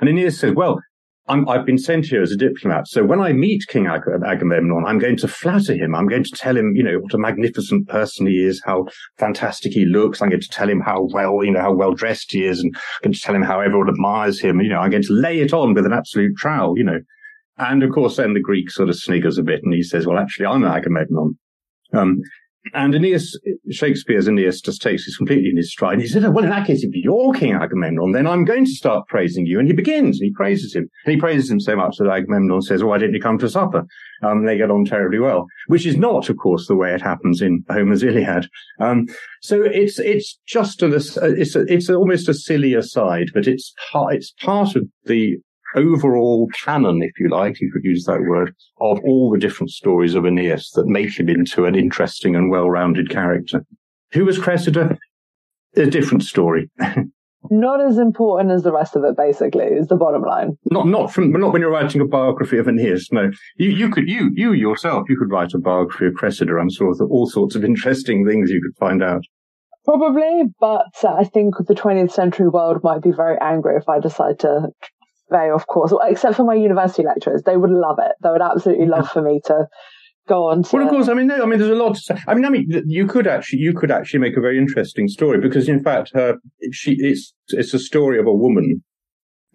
[0.00, 0.80] And Aeneas says, "Well,
[1.28, 2.88] i have been sent here as a diplomat.
[2.88, 5.94] So when I meet King Ag- Agamemnon, I'm going to flatter him.
[5.94, 8.86] I'm going to tell him, you know, what a magnificent person he is, how
[9.18, 10.22] fantastic he looks.
[10.22, 12.74] I'm going to tell him how well, you know, how well dressed he is and
[12.74, 14.60] I'm going to tell him how everyone admires him.
[14.60, 17.00] You know, I'm going to lay it on with an absolute trowel, you know.
[17.58, 20.18] And of course, then the Greek sort of sniggers a bit and he says, well,
[20.18, 21.38] actually, I'm Agamemnon.
[21.92, 22.20] Um,
[22.74, 23.38] and Aeneas,
[23.70, 25.94] Shakespeare's Aeneas just takes this completely in his stride.
[25.94, 28.70] And he said, well, in that case, if you're King Agamemnon, then I'm going to
[28.70, 29.58] start praising you.
[29.58, 30.88] And he begins and he praises him.
[31.04, 33.84] And he praises him so much that Agamemnon says, why didn't you come to supper?
[34.22, 37.40] Um, they get on terribly well, which is not, of course, the way it happens
[37.40, 38.48] in Homer's Iliad.
[38.80, 39.06] Um,
[39.40, 44.34] so it's, it's just a, it's a, it's almost a silly aside, but it's, it's
[44.40, 45.36] part of the
[45.74, 50.14] overall canon, if you like, you could use that word, of all the different stories
[50.14, 53.64] of Aeneas that make him into an interesting and well-rounded character.
[54.12, 54.98] Who was Cressida?
[55.76, 56.70] A different story.
[57.50, 60.56] not as important as the rest of it, basically, is the bottom line.
[60.70, 63.08] Not not from not when you're writing a biography of Aeneas.
[63.12, 66.56] No, you you could you you yourself you could write a biography of Cressida.
[66.58, 69.22] I'm sure that all sorts of interesting things you could find out.
[69.84, 74.38] Probably, but I think the 20th century world might be very angry if I decide
[74.40, 74.68] to
[75.30, 78.12] they, of course, except for my university lecturers, they would love it.
[78.22, 79.66] They would absolutely love for me to
[80.28, 80.62] go on.
[80.62, 80.76] To...
[80.76, 82.16] Well, of course, I mean, no, I mean, there's a lot to say.
[82.26, 85.40] I mean, I mean, you could actually, you could actually make a very interesting story
[85.40, 86.36] because, in fact, her,
[86.72, 88.82] she, it's, it's a story of a woman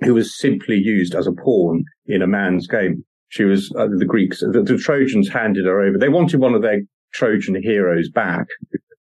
[0.01, 3.03] who was simply used as a pawn in a man's game.
[3.29, 5.97] She was uh, the Greeks, the, the, Trojans handed her over.
[5.97, 6.81] They wanted one of their
[7.13, 8.45] Trojan heroes back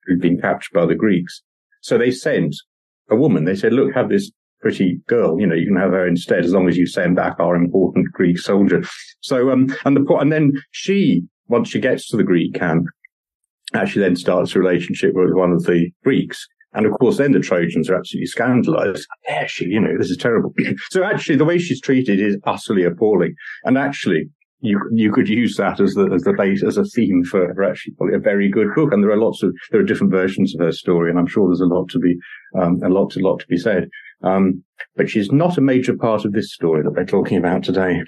[0.05, 1.41] who'd been captured by the Greeks.
[1.81, 2.55] So they sent
[3.09, 3.45] a woman.
[3.45, 4.31] They said, look, have this
[4.67, 5.39] pretty girl.
[5.39, 8.11] You know, you can have her instead as long as you send back our important
[8.11, 8.83] Greek soldier.
[9.21, 12.85] So, um, and the, and then she, once she gets to the Greek camp,
[13.73, 16.45] actually then starts a relationship with one of the Greeks.
[16.73, 19.07] And of course, then the Trojans are absolutely scandalized.
[19.25, 20.53] There she, you know, this is terrible.
[20.91, 23.35] so actually, the way she's treated is utterly appalling.
[23.63, 27.23] And actually, you you could use that as the as the base as a theme
[27.23, 28.91] for, for actually probably a very good book.
[28.91, 31.47] And there are lots of there are different versions of her story, and I'm sure
[31.47, 32.17] there's a lot to be
[32.59, 33.87] um, a lot a lot to be said.
[34.23, 34.63] Um,
[34.95, 38.01] but she's not a major part of this story that we're talking about today.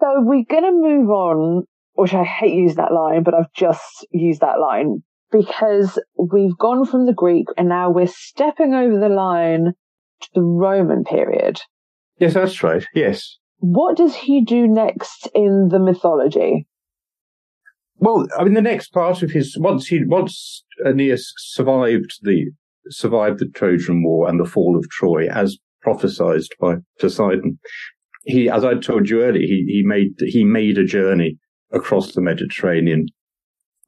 [0.00, 4.06] So we're going to move on, which I hate use that line, but I've just
[4.10, 9.08] used that line because we've gone from the Greek and now we're stepping over the
[9.08, 9.72] line
[10.20, 11.60] to the Roman period.
[12.18, 12.84] Yes, that's right.
[12.94, 13.38] Yes.
[13.58, 16.66] What does he do next in the mythology?
[17.96, 22.50] Well, I mean, the next part of his once he once Aeneas survived the
[22.88, 27.58] survived the Trojan War and the fall of Troy, as prophesied by Poseidon.
[28.24, 31.38] He, as I told you earlier, he, he made he made a journey
[31.72, 33.06] across the Mediterranean,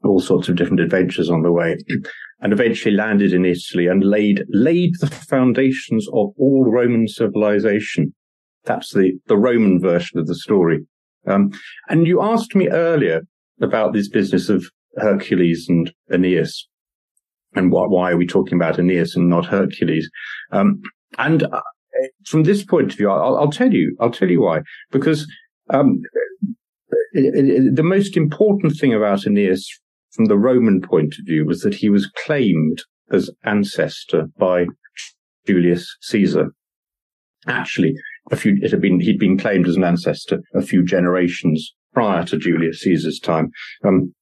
[0.02, 1.76] all sorts of different adventures on the way,
[2.40, 8.14] and eventually landed in Italy and laid laid the foundations of all Roman civilization.
[8.64, 10.80] That's the the Roman version of the story.
[11.26, 11.52] Um,
[11.88, 13.22] and you asked me earlier
[13.62, 16.68] about this business of Hercules and Aeneas
[17.54, 20.10] and why, why are we talking about Aeneas and not Hercules?
[20.52, 20.80] Um,
[21.18, 21.60] and uh,
[22.26, 24.60] from this point of view, I'll, I'll, tell you, I'll tell you why.
[24.90, 25.26] Because
[25.70, 26.00] um,
[27.12, 29.68] it, it, the most important thing about Aeneas
[30.12, 34.66] from the Roman point of view was that he was claimed as ancestor by
[35.46, 36.48] Julius Caesar.
[37.46, 37.94] Actually,
[38.30, 42.24] a few, it had been, he'd been claimed as an ancestor a few generations prior
[42.24, 43.50] to Julius Caesar's time.
[43.84, 44.14] Um,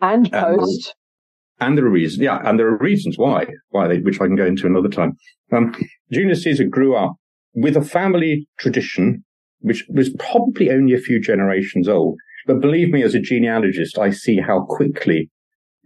[0.00, 0.94] and post.
[1.60, 4.36] And there are reasons, yeah, and there are reasons why, why they, which I can
[4.36, 5.12] go into another time.
[5.52, 5.74] Um,
[6.10, 7.16] Julius Caesar grew up
[7.54, 9.24] with a family tradition,
[9.58, 12.18] which was probably only a few generations old.
[12.46, 15.30] But believe me, as a genealogist, I see how quickly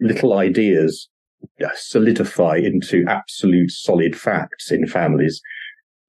[0.00, 1.08] little ideas
[1.64, 5.40] uh, solidify into absolute solid facts in families.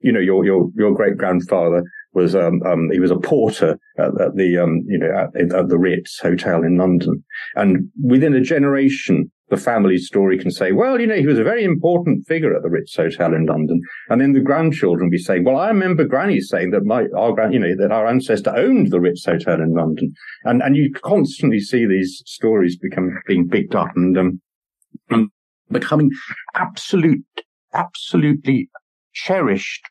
[0.01, 1.81] You know, your, your, your great grandfather
[2.13, 5.69] was, um, um, he was a porter at, at the, um, you know, at, at
[5.69, 7.23] the Ritz Hotel in London.
[7.55, 11.43] And within a generation, the family story can say, well, you know, he was a
[11.43, 13.79] very important figure at the Ritz Hotel in London.
[14.09, 17.53] And then the grandchildren be saying, well, I remember Granny saying that my, our grand,
[17.53, 20.13] you know, that our ancestor owned the Ritz Hotel in London.
[20.45, 24.41] And, and you constantly see these stories become, being picked up and, um,
[25.09, 25.29] and
[25.69, 26.09] becoming
[26.55, 27.23] absolute,
[27.73, 28.69] absolutely
[29.13, 29.85] cherished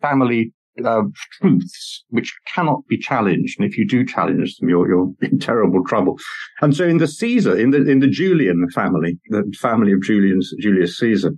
[0.00, 0.52] family
[0.84, 3.58] uh, truths which cannot be challenged.
[3.58, 6.18] And if you do challenge them, you're, you're in terrible trouble.
[6.60, 10.54] And so in the Caesar, in the, in the Julian family, the family of Julius,
[10.60, 11.32] Julius Caesar,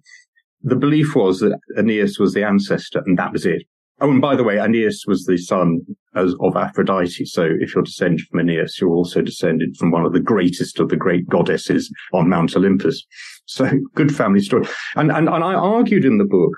[0.62, 3.62] the belief was that Aeneas was the ancestor and that was it.
[4.01, 5.81] Oh, and by the way, Aeneas was the son
[6.16, 7.25] as, of Aphrodite.
[7.27, 10.88] So if you're descended from Aeneas, you're also descended from one of the greatest of
[10.88, 13.05] the great goddesses on Mount Olympus.
[13.47, 14.66] So good family story.
[14.97, 16.53] And, and, and I argued in the book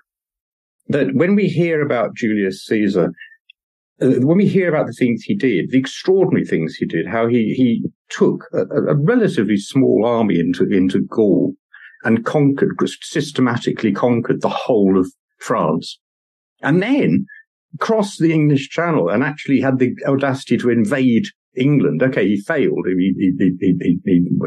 [0.88, 3.12] that when we hear about Julius Caesar,
[4.00, 7.26] uh, when we hear about the things he did, the extraordinary things he did, how
[7.26, 11.54] he, he took a, a relatively small army into, into Gaul
[12.04, 15.98] and conquered, systematically conquered the whole of France.
[16.62, 17.26] And then
[17.80, 22.02] crossed the English Channel and actually had the audacity to invade England.
[22.02, 22.86] Okay, he failed.
[22.86, 23.98] He he, he, he,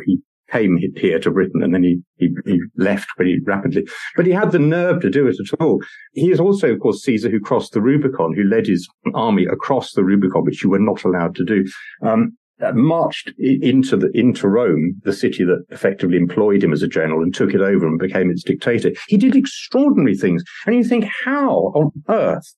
[0.05, 0.19] he,
[0.51, 3.87] came here to Britain and then he, he, he, left pretty rapidly.
[4.15, 5.81] But he had the nerve to do it at all.
[6.13, 9.93] He is also, of course, Caesar who crossed the Rubicon, who led his army across
[9.93, 11.65] the Rubicon, which you were not allowed to do.
[12.01, 16.89] Um, uh, marched into the into Rome, the city that effectively employed him as a
[16.89, 18.91] general and took it over and became its dictator.
[19.07, 22.53] He did extraordinary things, and you think, how on earth,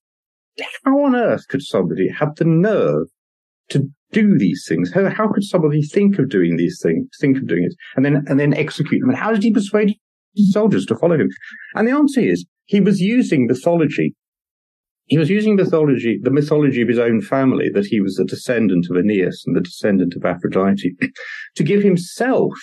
[0.83, 3.09] how on earth could somebody have the nerve
[3.71, 4.91] to do these things?
[4.93, 8.23] How, how could somebody think of doing these things, think of doing it, and then
[8.27, 9.09] and then execute them?
[9.09, 9.95] And how did he persuade
[10.35, 11.29] soldiers to follow him?
[11.75, 14.15] And the answer is he was using mythology.
[15.05, 18.87] He was using mythology, the mythology of his own family, that he was a descendant
[18.89, 20.95] of Aeneas and the descendant of Aphrodite,
[21.55, 22.53] to give himself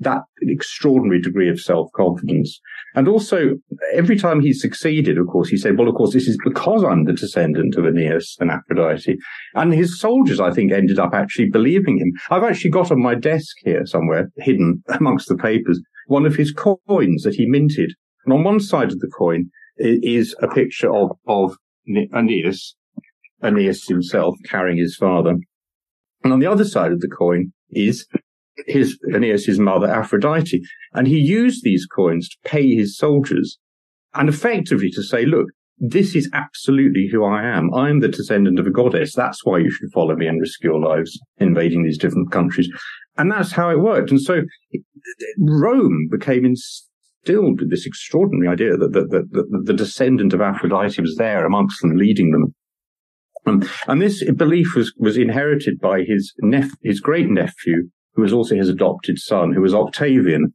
[0.00, 2.60] that extraordinary degree of self-confidence.
[2.94, 3.56] And also,
[3.92, 7.04] every time he succeeded, of course, he said, well, of course, this is because I'm
[7.04, 9.16] the descendant of Aeneas and Aphrodite.
[9.54, 12.12] And his soldiers, I think, ended up actually believing him.
[12.30, 16.52] I've actually got on my desk here somewhere, hidden amongst the papers, one of his
[16.52, 17.92] coins that he minted.
[18.24, 21.56] And on one side of the coin is a picture of, of
[22.14, 22.76] Aeneas,
[23.42, 25.36] Aeneas himself carrying his father.
[26.24, 28.06] And on the other side of the coin is
[28.66, 30.62] his Aeneas' mother Aphrodite.
[30.92, 33.58] And he used these coins to pay his soldiers
[34.14, 35.46] and effectively to say, look,
[35.80, 37.72] this is absolutely who I am.
[37.72, 39.14] I'm the descendant of a goddess.
[39.14, 42.68] That's why you should follow me and risk your lives invading these different countries.
[43.16, 44.10] And that's how it worked.
[44.10, 44.42] And so
[45.38, 51.80] Rome became instilled with this extraordinary idea that the descendant of Aphrodite was there amongst
[51.80, 52.54] them, leading them.
[53.46, 57.88] Um, and this belief was, was inherited by his nep- his great nephew,
[58.18, 60.52] who was also his adopted son, who was Octavian.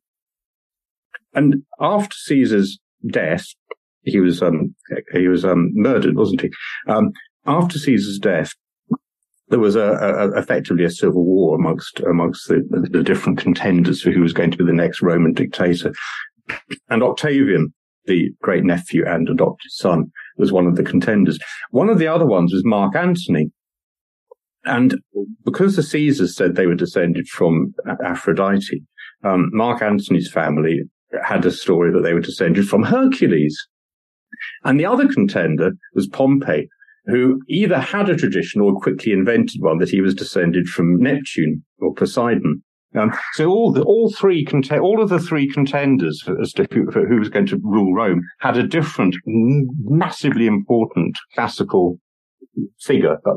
[1.34, 2.78] And after Caesar's
[3.10, 3.46] death,
[4.02, 4.76] he was um,
[5.14, 6.52] he was um, murdered, wasn't he?
[6.90, 7.14] Um,
[7.46, 8.52] after Caesar's death,
[9.48, 14.12] there was a, a, effectively a civil war amongst amongst the, the, different contenders for
[14.12, 15.94] who was going to be the next Roman dictator.
[16.90, 17.74] And Octavian,
[18.08, 21.40] the great nephew and adopted son, was one of the contenders.
[21.72, 23.52] One of the other ones was Mark Antony,
[24.66, 24.96] and
[25.46, 27.74] because the Caesars said they were descended from
[28.06, 28.84] Aphrodite,
[29.24, 30.82] um, Mark Antony's family
[31.24, 33.58] had a story that they were descended from Hercules.
[34.64, 36.68] And the other contender was Pompey,
[37.06, 41.64] who either had a tradition or quickly invented one that he was descended from Neptune
[41.80, 42.64] or Poseidon.
[42.96, 46.86] Um, so all the, all three cont- all of the three contenders as to who,
[46.92, 52.00] who was going to rule Rome had a different, massively important classical
[52.80, 53.36] figure, but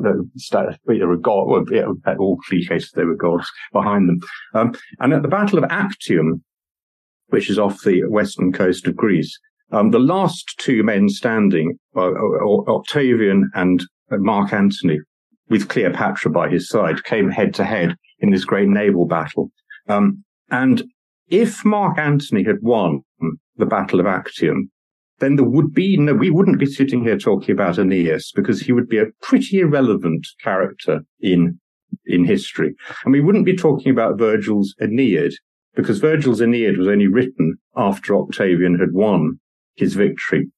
[0.91, 4.21] either a god, or in all three cases they were gods behind them.
[4.55, 6.43] Um, and at the Battle of Actium,
[7.29, 9.39] which is off the western coast of Greece,
[9.73, 12.13] um, the last two men standing, uh,
[12.69, 15.01] Octavian and Mark Antony,
[15.49, 19.51] with Cleopatra by his side, came head to head in this great naval battle.
[19.89, 20.85] Um, and
[21.29, 23.03] if Mark Antony had won
[23.57, 24.71] the Battle of Actium,
[25.19, 28.73] then there would be no, we wouldn't be sitting here talking about Aeneas because he
[28.73, 31.59] would be a pretty irrelevant character in,
[32.05, 32.75] in history.
[33.05, 35.33] And we wouldn't be talking about Virgil's Aeneid
[35.75, 39.39] because Virgil's Aeneid was only written after Octavian had won
[39.75, 40.51] his victory.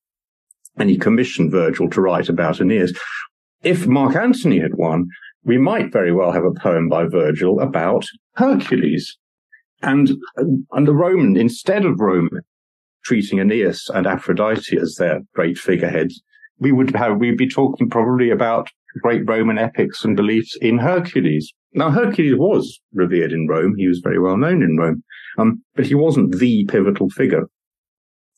[0.77, 2.97] And he commissioned Virgil to write about Aeneas.
[3.63, 5.07] If Mark Antony had won,
[5.45, 8.05] we might very well have a poem by Virgil about
[8.35, 9.17] Hercules.
[9.83, 12.31] And, uh, and the Roman, instead of Rome
[13.09, 16.23] treating Aeneas and Aphrodite as their great figureheads,
[16.59, 18.69] we would have, we'd be talking probably about
[19.01, 21.55] great Roman epics and beliefs in Hercules.
[21.73, 23.75] Now, Hercules was revered in Rome.
[23.79, 25.03] He was very well known in Rome.
[25.39, 27.45] Um, but he wasn't the pivotal figure.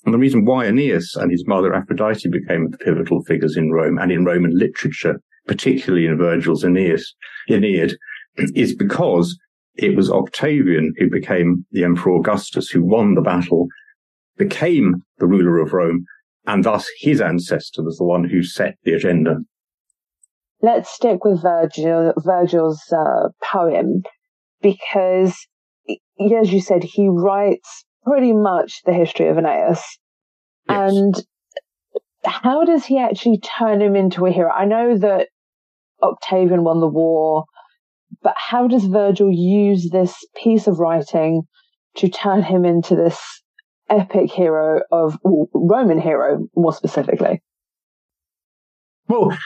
[0.04, 3.98] And the reason why Aeneas and his mother Aphrodite became the pivotal figures in Rome
[3.98, 7.12] and in Roman literature, particularly in Virgil's Aeneas,
[7.48, 7.96] Aeneid,
[8.54, 9.36] is because
[9.74, 13.66] it was Octavian who became the Emperor Augustus who won the battle
[14.40, 16.06] became the ruler of Rome,
[16.46, 19.36] and thus his ancestor was the one who set the agenda.
[20.62, 24.02] Let's stick with Virgil, Virgil's uh, poem
[24.62, 25.36] because,
[25.88, 29.84] as you said, he writes pretty much the history of Aeneas.
[30.68, 30.92] Yes.
[30.92, 31.14] And
[32.24, 34.50] how does he actually turn him into a hero?
[34.50, 35.28] I know that
[36.02, 37.44] Octavian won the war,
[38.22, 41.42] but how does Virgil use this piece of writing
[41.96, 43.20] to turn him into this
[43.90, 45.18] epic hero of
[45.52, 47.42] Roman hero, more specifically?
[49.08, 49.36] Well,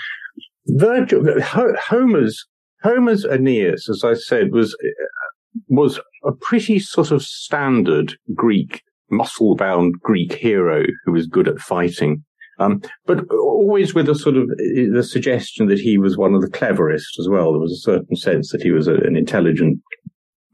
[0.66, 2.46] Virgil, Homer's
[2.82, 4.76] Homer's Aeneas, as I said, was
[5.68, 12.24] was a pretty sort of standard Greek, muscle-bound Greek hero who was good at fighting.
[12.58, 16.50] Um, but always with a sort of the suggestion that he was one of the
[16.50, 17.52] cleverest as well.
[17.52, 19.80] There was a certain sense that he was a, an intelligent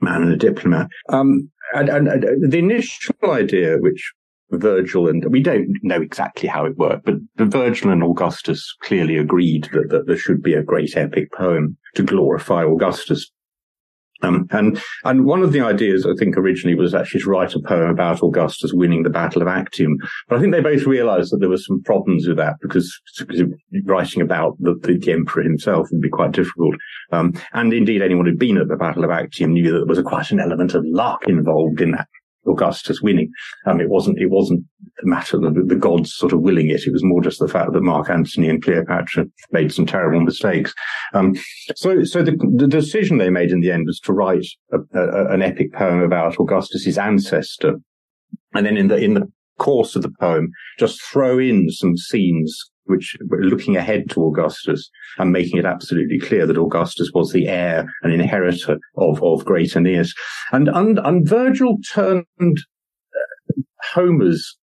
[0.00, 0.88] man and a diplomat.
[1.10, 4.12] Um, and, and, and, uh, the initial idea, which
[4.52, 9.68] Virgil and we don't know exactly how it worked, but Virgil and Augustus clearly agreed
[9.72, 13.30] that, that there should be a great epic poem to glorify Augustus.
[14.22, 17.60] Um, and and one of the ideas I think originally was actually to write a
[17.60, 19.96] poem about Augustus winning the Battle of Actium,
[20.28, 23.42] but I think they both realised that there were some problems with that because, because
[23.84, 26.74] writing about the, the, emperor himself would be quite difficult.
[27.10, 29.98] Um, and indeed, anyone who'd been at the Battle of Actium knew that there was
[29.98, 32.06] a, quite an element of luck involved in that
[32.46, 33.30] Augustus winning.
[33.66, 34.64] Um, it wasn't, it wasn't
[35.04, 36.86] matter the, gods sort of willing it.
[36.86, 40.74] It was more just the fact that Mark Antony and Cleopatra made some terrible mistakes.
[41.14, 41.34] Um,
[41.74, 45.32] so, so the, the, decision they made in the end was to write a, a,
[45.32, 47.76] an epic poem about Augustus's ancestor.
[48.54, 50.48] And then in the, in the course of the poem,
[50.78, 56.18] just throw in some scenes which were looking ahead to Augustus and making it absolutely
[56.18, 60.12] clear that Augustus was the heir and inheritor of, of great Aeneas.
[60.52, 63.62] And, and, and Virgil turned uh,
[63.94, 64.58] Homer's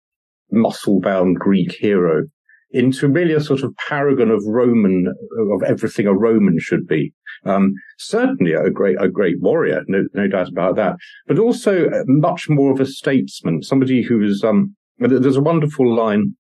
[0.52, 2.24] muscle bound Greek hero
[2.72, 5.14] into really a sort of paragon of Roman,
[5.54, 7.14] of everything a Roman should be.
[7.45, 12.50] Um, certainly a great, a great warrior, no, no doubt about that, but also much
[12.50, 16.36] more of a statesman, somebody who is, um, there's a wonderful line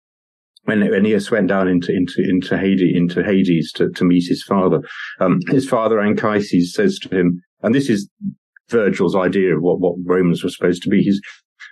[0.64, 4.80] when Aeneas went down into into into Hades into Hades to, to meet his father,
[5.20, 8.08] um, his father Anchises says to him, and this is
[8.70, 11.02] Virgil's idea of what what Romans were supposed to be.
[11.02, 11.20] He's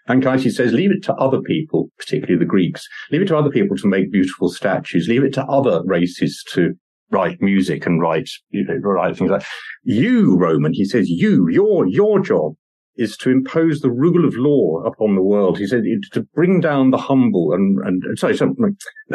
[0.09, 3.77] Anchises says, leave it to other people, particularly the Greeks, leave it to other people
[3.77, 6.75] to make beautiful statues, leave it to other races to
[7.11, 9.45] write music and write, you know, write things like
[9.85, 12.55] you, Roman, he says, you, your, your job
[12.97, 15.59] is to impose the rule of law upon the world.
[15.59, 15.83] He said
[16.13, 18.77] to bring down the humble and, and sorry, something,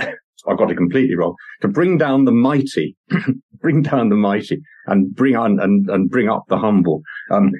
[0.48, 1.36] I got it completely wrong.
[1.62, 2.96] To bring down the mighty,
[3.62, 7.02] bring down the mighty and bring on and, and bring up the humble.
[7.32, 7.52] Um,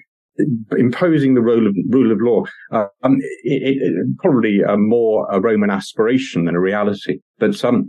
[0.78, 2.44] imposing the rule of rule of law.
[2.72, 7.20] Uh, um, it, it, probably a more a Roman aspiration than a reality.
[7.40, 7.86] But um,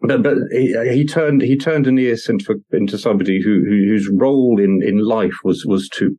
[0.00, 4.60] but but he, he turned he turned Aeneas into into somebody who, who, whose role
[4.60, 6.16] in in life was was to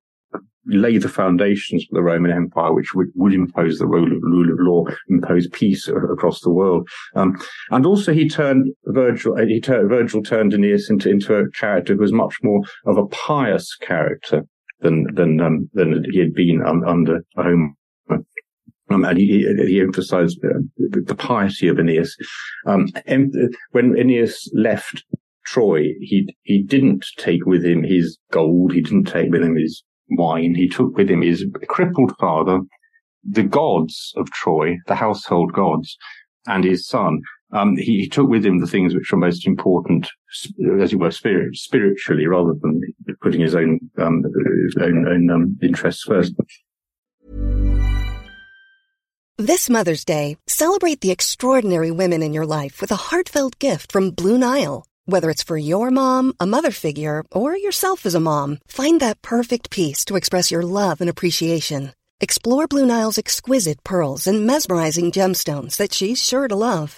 [0.68, 4.52] lay the foundations for the Roman Empire, which would, would impose the rule of, rule
[4.52, 6.88] of law, impose peace across the world.
[7.16, 7.38] Um,
[7.70, 12.00] and also he turned Virgil, he turned, Virgil turned Aeneas into, into a character who
[12.00, 14.44] was much more of a pious character
[14.82, 17.74] than, than, um, than he had been under Homer.
[18.92, 22.16] Um, and he, he emphasized uh, the piety of Aeneas.
[22.68, 22.88] Um,
[23.72, 25.04] when Aeneas left
[25.46, 28.74] Troy, he he didn't take with him his gold.
[28.74, 32.60] He didn't take with him his wine, he took with him his crippled father,
[33.24, 35.98] the gods of Troy, the household gods,
[36.48, 37.22] and his son.
[37.52, 40.10] Um, he, he, took with him the things which were most important,
[40.82, 42.82] as it were, spirit, spiritually, rather than
[43.22, 46.34] putting his own um, his own, own um, interests first.
[49.38, 54.12] This Mother's Day, celebrate the extraordinary women in your life with a heartfelt gift from
[54.12, 54.86] Blue Nile.
[55.08, 59.22] Whether it's for your mom, a mother figure, or yourself as a mom, find that
[59.22, 61.92] perfect piece to express your love and appreciation.
[62.22, 66.98] Explore Blue Nile's exquisite pearls and mesmerizing gemstones that she's sure to love.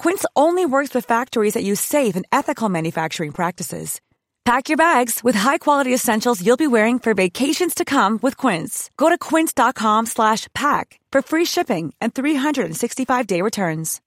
[0.00, 4.00] Quince only works with factories that use safe and ethical manufacturing practices.
[4.46, 8.88] Pack your bags with high-quality essentials you'll be wearing for vacations to come with Quince.
[8.96, 14.00] Go to quince.com/pack for free shipping and 365-day returns.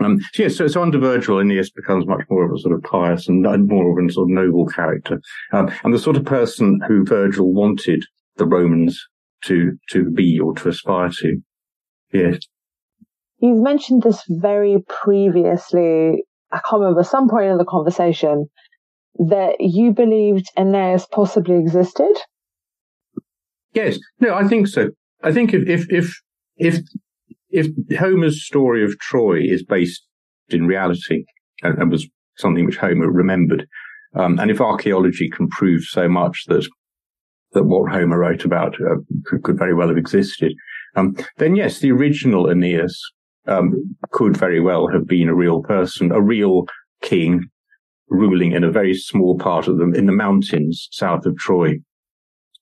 [0.00, 2.82] Um, so yeah, so, so under Virgil, Aeneas becomes much more of a sort of
[2.82, 5.20] pious and, and more of a sort of noble character,
[5.52, 8.04] um, and the sort of person who Virgil wanted
[8.34, 9.00] the Romans
[9.44, 11.40] to to be or to aspire to.
[12.12, 12.40] Yes.
[13.38, 16.24] You've mentioned this very previously.
[16.52, 18.46] I can't remember some point in the conversation
[19.18, 22.14] that you believed Aeneas possibly existed.
[23.72, 24.88] Yes, no, I think so.
[25.22, 26.14] I think if if if
[26.58, 26.80] if
[27.50, 30.02] if Homer's story of Troy is based
[30.48, 31.24] in reality
[31.62, 32.08] and, and was
[32.38, 33.66] something which Homer remembered,
[34.14, 36.66] um, and if archaeology can prove so much that
[37.52, 40.52] that what Homer wrote about uh, could, could, very well have existed,
[40.94, 42.98] um, then yes, the original Aeneas
[43.46, 46.64] um, could very well have been a real person, a real
[47.02, 47.44] king
[48.08, 51.76] ruling in a very small part of them in the mountains south of Troy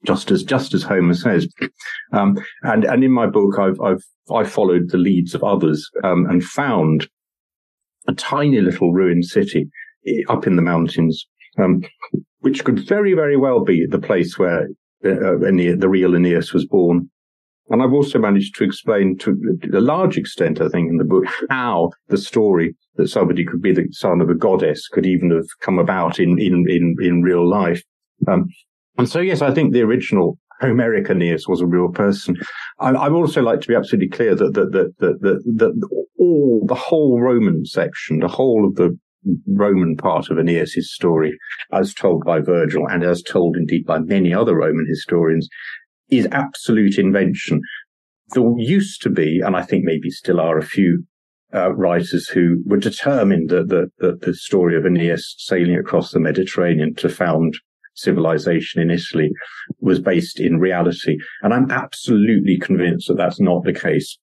[0.04, 1.48] just as just as Homer says.
[2.12, 6.26] Um, and and in my book, I've I've I followed the leads of others um,
[6.26, 7.08] and found
[8.06, 9.68] a tiny little ruined city
[10.28, 11.26] up in the mountains,
[11.58, 11.82] um,
[12.38, 14.68] which could very very well be the place where
[15.04, 17.10] uh, uh Aeneas, the real Aeneas was born.
[17.70, 19.36] And I've also managed to explain to
[19.72, 23.72] a large extent, I think, in the book, how the story that somebody could be
[23.72, 27.48] the son of a goddess could even have come about in in in, in real
[27.48, 27.82] life.
[28.28, 28.46] Um,
[28.98, 32.36] and so, yes, I think the original Homeric Aeneas was a real person.
[32.78, 36.04] I, I would also like to be absolutely clear that that that that, that, that
[36.18, 38.96] all the whole Roman section, the whole of the
[39.48, 41.36] Roman part of Aeneas' story,
[41.72, 45.48] as told by Virgil and as told indeed by many other Roman historians,
[46.18, 47.60] is absolute invention.
[48.30, 51.04] There used to be, and I think maybe still are, a few
[51.54, 56.20] uh, writers who were determined that the, the, the story of Aeneas sailing across the
[56.20, 57.54] Mediterranean to found
[57.94, 59.30] civilization in Italy
[59.80, 61.16] was based in reality.
[61.42, 64.18] And I'm absolutely convinced that that's not the case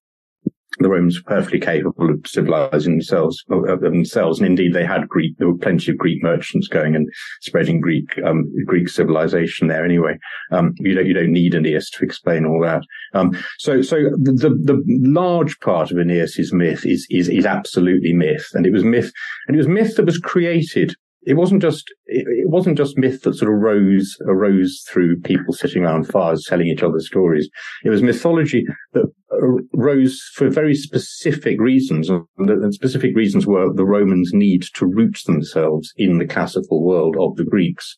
[0.80, 3.44] the Romans were perfectly capable of civilizing themselves,
[3.82, 5.38] themselves, and indeed they had Greek.
[5.38, 7.10] There were plenty of Greek merchants going and
[7.42, 9.84] spreading Greek um, Greek civilization there.
[9.84, 10.18] Anyway,
[10.52, 12.84] um, you don't you don't need Aeneas to explain all that.
[13.14, 18.48] Um, so so the, the, large part of Aeneas's myth is is is absolutely myth,
[18.54, 19.12] and it was myth,
[19.48, 23.22] and it was myth that was created it wasn't just it, it, wasn't just myth
[23.22, 27.50] that sort of rose arose through people sitting around fires telling each other stories.
[27.84, 33.72] It was mythology that uh, rose for very specific reasons, and the specific reasons were
[33.74, 37.98] the Romans' need to root themselves in the classical world of the Greeks,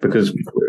[0.00, 0.60] because uh,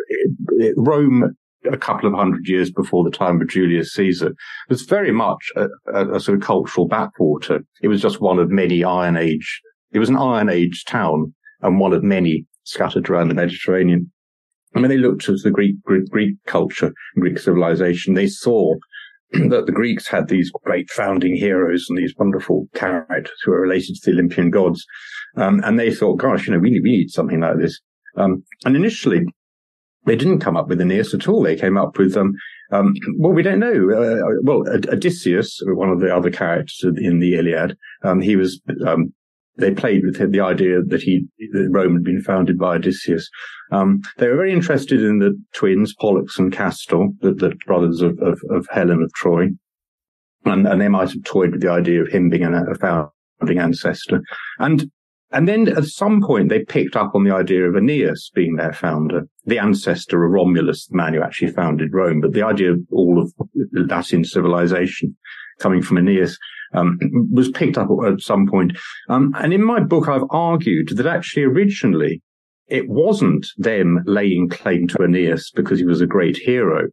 [0.58, 1.36] it, Rome.
[1.72, 4.36] A couple of hundred years before the time of Julius Caesar
[4.70, 7.62] was very much a, a, a sort of cultural backwater.
[7.82, 9.64] It was just one of many Iron Age
[9.95, 11.34] it was an Iron Age town
[11.66, 14.11] and one of many scattered around the Mediterranean.
[14.74, 18.76] And when they looked at the Greek, Greek, Greek culture Greek civilization, they saw
[19.32, 23.95] that the Greeks had these great founding heroes and these wonderful characters who were related
[23.95, 24.86] to the Olympian gods.
[25.38, 27.80] Um, and they thought, gosh, you know, we need, we need something like this.
[28.16, 29.26] Um, and initially,
[30.05, 31.41] they didn't come up with Aeneas at all.
[31.41, 32.34] They came up with, um,
[32.72, 33.72] um, well, we don't know.
[33.72, 39.13] Uh, well, Odysseus, one of the other characters in the Iliad, um, he was um,
[39.58, 43.30] they played with the idea that he, that Rome had been founded by Odysseus.
[43.72, 48.18] Um, they were very interested in the twins, Pollux and Castor, the, the brothers of,
[48.20, 49.47] of, of, Helen of Troy.
[50.45, 53.60] And, and, they might have toyed with the idea of him being an, a founding
[53.60, 54.22] ancestor.
[54.60, 54.91] And,
[55.32, 58.74] and then at some point they picked up on the idea of Aeneas being their
[58.74, 62.22] founder, the ancestor of Romulus, the man who actually founded Rome.
[62.22, 63.34] But the idea of all of
[63.74, 65.16] Latin civilization
[65.60, 66.38] coming from Aeneas
[66.76, 66.99] um,
[67.32, 68.78] was picked up at some point.
[69.09, 72.21] Um, and in my book, I've argued that actually originally
[72.67, 76.88] it wasn't them laying claim to Aeneas because he was a great hero.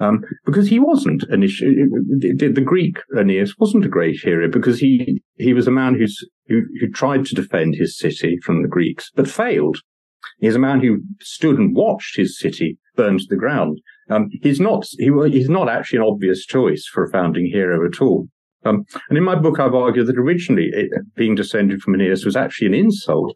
[0.00, 1.76] Um, because he wasn't initially,
[2.18, 6.18] the, the, Greek Aeneas wasn't a great hero because he, he was a man who's,
[6.48, 9.78] who, who tried to defend his city from the Greeks, but failed.
[10.40, 13.80] He's a man who stood and watched his city burn to the ground.
[14.10, 18.02] Um, he's not, he, he's not actually an obvious choice for a founding hero at
[18.02, 18.26] all.
[18.64, 22.36] Um, and in my book, I've argued that originally it, being descended from Aeneas was
[22.36, 23.34] actually an insult,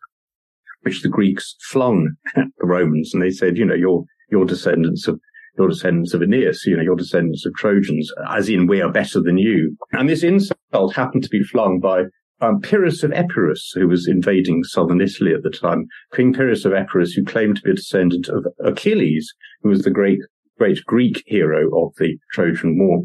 [0.82, 3.12] which the Greeks flung at the Romans.
[3.12, 5.20] And they said, you know, you're, you're descendants of,
[5.56, 9.20] you're descendants of Aeneas, you know, you're descendants of Trojans, as in we are better
[9.20, 9.76] than you.
[9.92, 12.04] And this insult happened to be flung by
[12.40, 15.86] um, Pyrrhus of Epirus, who was invading southern Italy at the time.
[16.14, 19.90] King Pyrrhus of Epirus, who claimed to be a descendant of Achilles, who was the
[19.90, 20.20] great,
[20.56, 23.02] great Greek hero of the Trojan War.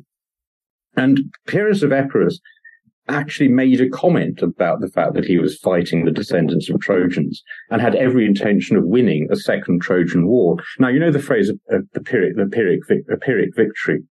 [0.96, 2.40] And Pyrrhus of Epirus
[3.10, 7.44] actually made a comment about the fact that he was fighting the descendants of Trojans
[7.70, 10.58] and had every intention of winning a second Trojan war.
[10.80, 14.04] Now, you know the phrase of, the Pyrrhic, the Pyrrhic, the Pyrrhic victory.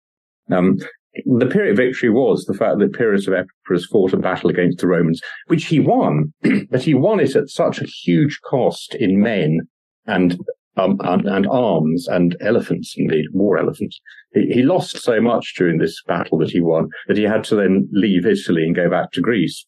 [0.52, 0.78] Um,
[1.26, 4.88] the Pyrrhic victory was the fact that Pyrrhus of Epirus fought a battle against the
[4.88, 6.34] Romans, which he won,
[6.70, 9.62] but he won it at such a huge cost in men
[10.06, 10.38] and
[10.78, 14.00] um, and, and, arms and elephants, indeed, more elephants.
[14.34, 17.56] He, he, lost so much during this battle that he won that he had to
[17.56, 19.66] then leave Italy and go back to Greece.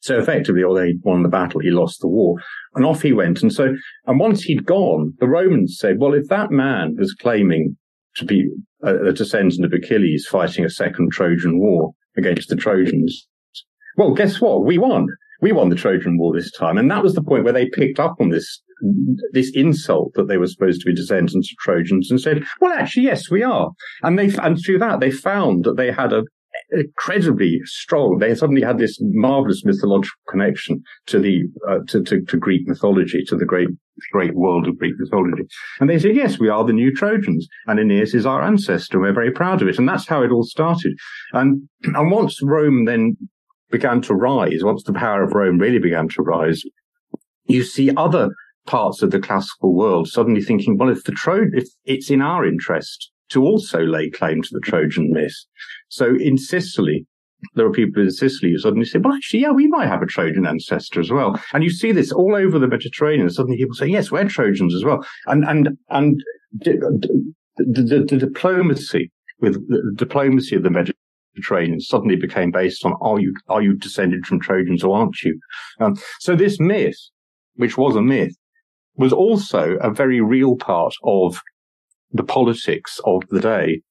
[0.00, 2.36] So effectively, although he won the battle, he lost the war.
[2.74, 3.42] And off he went.
[3.42, 3.74] And so,
[4.06, 7.76] and once he'd gone, the Romans said, well, if that man was claiming
[8.16, 8.48] to be
[8.82, 13.28] a, a descendant of Achilles fighting a second Trojan war against the Trojans,
[13.96, 14.64] well, guess what?
[14.64, 15.06] We won.
[15.42, 16.78] We won the Trojan War this time.
[16.78, 18.62] And that was the point where they picked up on this
[19.32, 23.04] this insult that they were supposed to be descendants of Trojans and said, well, actually,
[23.04, 23.70] yes, we are.
[24.02, 26.24] And they, and through that, they found that they had a
[26.70, 28.18] incredibly strong.
[28.18, 33.24] They suddenly had this marvelous mythological connection to the uh, to, to, to Greek mythology,
[33.28, 33.68] to the great
[34.10, 35.44] great world of Greek mythology.
[35.80, 39.00] And they said, yes, we are the new Trojans, and Aeneas is our ancestor.
[39.00, 40.92] We're very proud of it, and that's how it all started.
[41.32, 43.16] And and once Rome then
[43.72, 46.62] began to rise, once the power of Rome really began to rise,
[47.46, 48.28] you see other
[48.66, 52.46] parts of the classical world suddenly thinking, well, if the Tro- if it's in our
[52.46, 55.34] interest to also lay claim to the Trojan myth.
[55.88, 57.06] So in Sicily,
[57.54, 60.06] there are people in Sicily who suddenly say, well, actually, yeah, we might have a
[60.06, 61.40] Trojan ancestor as well.
[61.52, 63.30] And you see this all over the Mediterranean.
[63.30, 65.04] Suddenly people say, yes, we're Trojans as well.
[65.26, 67.24] And, and, and the,
[67.56, 69.10] the, the diplomacy
[69.40, 70.70] with the diplomacy of the
[71.34, 75.38] Mediterranean suddenly became based on are you are you descended from Trojans or aren't you?
[75.80, 76.98] Um, so this myth,
[77.54, 78.34] which was a myth,
[78.96, 81.40] was also a very real part of
[82.12, 83.82] the politics of the day.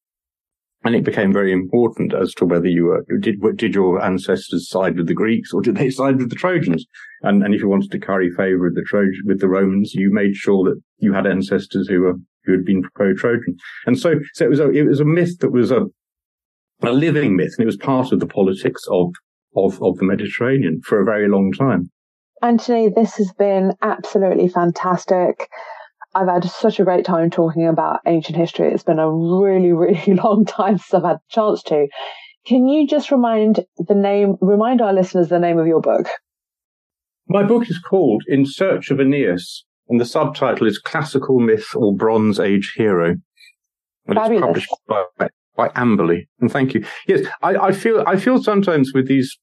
[0.83, 4.97] And it became very important as to whether you were, did, did your ancestors side
[4.97, 6.85] with the Greeks or did they side with the Trojans?
[7.21, 10.11] And, and if you wanted to curry favor with the Trojan, with the Romans, you
[10.11, 12.15] made sure that you had ancestors who were,
[12.45, 13.57] who had been pro-Trojan.
[13.85, 15.85] And so, so it was a, it was a myth that was a,
[16.83, 19.13] a living myth and it was part of the politics of,
[19.55, 21.89] of, of the Mediterranean for a very long time.
[22.41, 25.47] Anthony, this has been absolutely fantastic.
[26.15, 28.73] I've had such a great time talking about ancient history.
[28.73, 31.87] It's been a really, really long time since I've had the chance to.
[32.45, 36.07] Can you just remind the name, remind our listeners the name of your book?
[37.27, 41.95] My book is called In Search of Aeneas, and the subtitle is Classical Myth or
[41.95, 43.15] Bronze Age Hero.
[44.07, 44.57] And Fabulous.
[44.57, 46.27] it's published by, by Amberley.
[46.39, 46.85] And thank you.
[47.07, 49.37] Yes, I, I feel I feel sometimes with these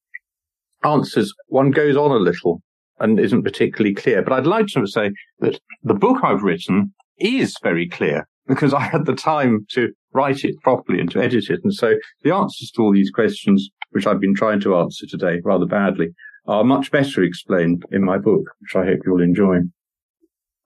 [0.85, 2.63] answers, one goes on a little
[3.01, 4.23] and isn't particularly clear.
[4.23, 8.81] But I'd like to say that the book I've written is very clear because I
[8.81, 11.61] had the time to write it properly and to edit it.
[11.63, 15.41] And so the answers to all these questions, which I've been trying to answer today
[15.45, 16.09] rather badly,
[16.47, 19.59] are much better explained in my book, which I hope you'll enjoy.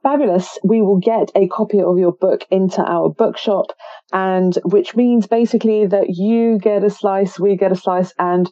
[0.02, 0.58] Fabulous.
[0.64, 3.66] We will get a copy of your book into our bookshop
[4.12, 8.50] and which means basically that you get a slice, we get a slice and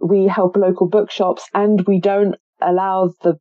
[0.00, 3.34] we help local bookshops and we don't allow the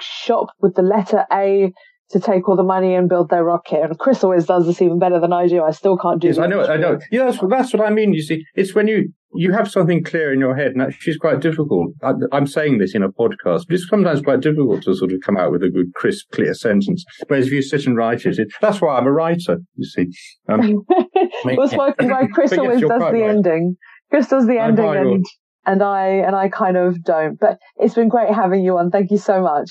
[0.00, 1.72] shop with the letter A
[2.10, 3.82] to take all the money and build their rocket.
[3.82, 5.62] And Chris always does this even better than I do.
[5.62, 6.98] I still can't do Yes, I know, I know.
[7.10, 8.12] Yeah, that's, that's what I mean.
[8.12, 11.20] You see, it's when you, you have something clear in your head, and actually it's
[11.20, 11.92] quite difficult.
[12.02, 15.20] I, I'm saying this in a podcast, but it's sometimes quite difficult to sort of
[15.24, 17.04] come out with a good, crisp, clear sentence.
[17.26, 20.06] Whereas if you sit and write it, it that's why I'm a writer, you see.
[20.48, 20.84] Um,
[21.44, 23.22] That's why, why Chris yes, always does the right.
[23.22, 23.76] ending.
[24.10, 25.24] Chris does the I'm ending and,
[25.66, 27.38] and I, and I kind of don't.
[27.38, 28.90] But it's been great having you on.
[28.90, 29.70] Thank you so much.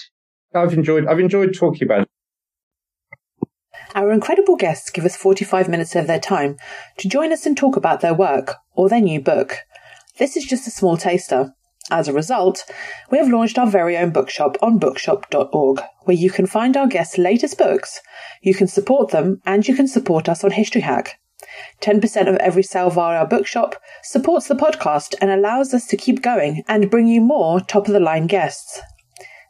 [0.54, 2.10] I've enjoyed, I've enjoyed talking about it.
[3.94, 6.58] Our incredible guests give us 45 minutes of their time
[6.98, 9.60] to join us and talk about their work or their new book.
[10.18, 11.54] This is just a small taster.
[11.92, 12.66] As a result,
[13.12, 17.18] we have launched our very own bookshop on bookshop.org, where you can find our guests'
[17.18, 18.02] latest books,
[18.42, 21.20] you can support them, and you can support us on History Hack.
[21.82, 26.22] 10% of every sale via our bookshop supports the podcast and allows us to keep
[26.22, 28.82] going and bring you more top of the line guests.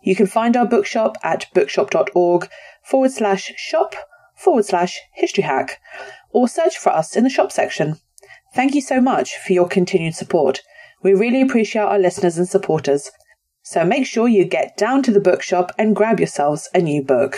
[0.04, 2.50] You can find our bookshop at bookshop.org
[2.84, 3.96] forward slash shop
[4.46, 5.82] forward slash history hack
[6.30, 7.98] or search for us in the shop section.
[8.54, 10.62] Thank you so much for your continued support.
[11.04, 13.12] We really appreciate our listeners and supporters.
[13.64, 17.38] So make sure you get down to the bookshop and grab yourselves a new book.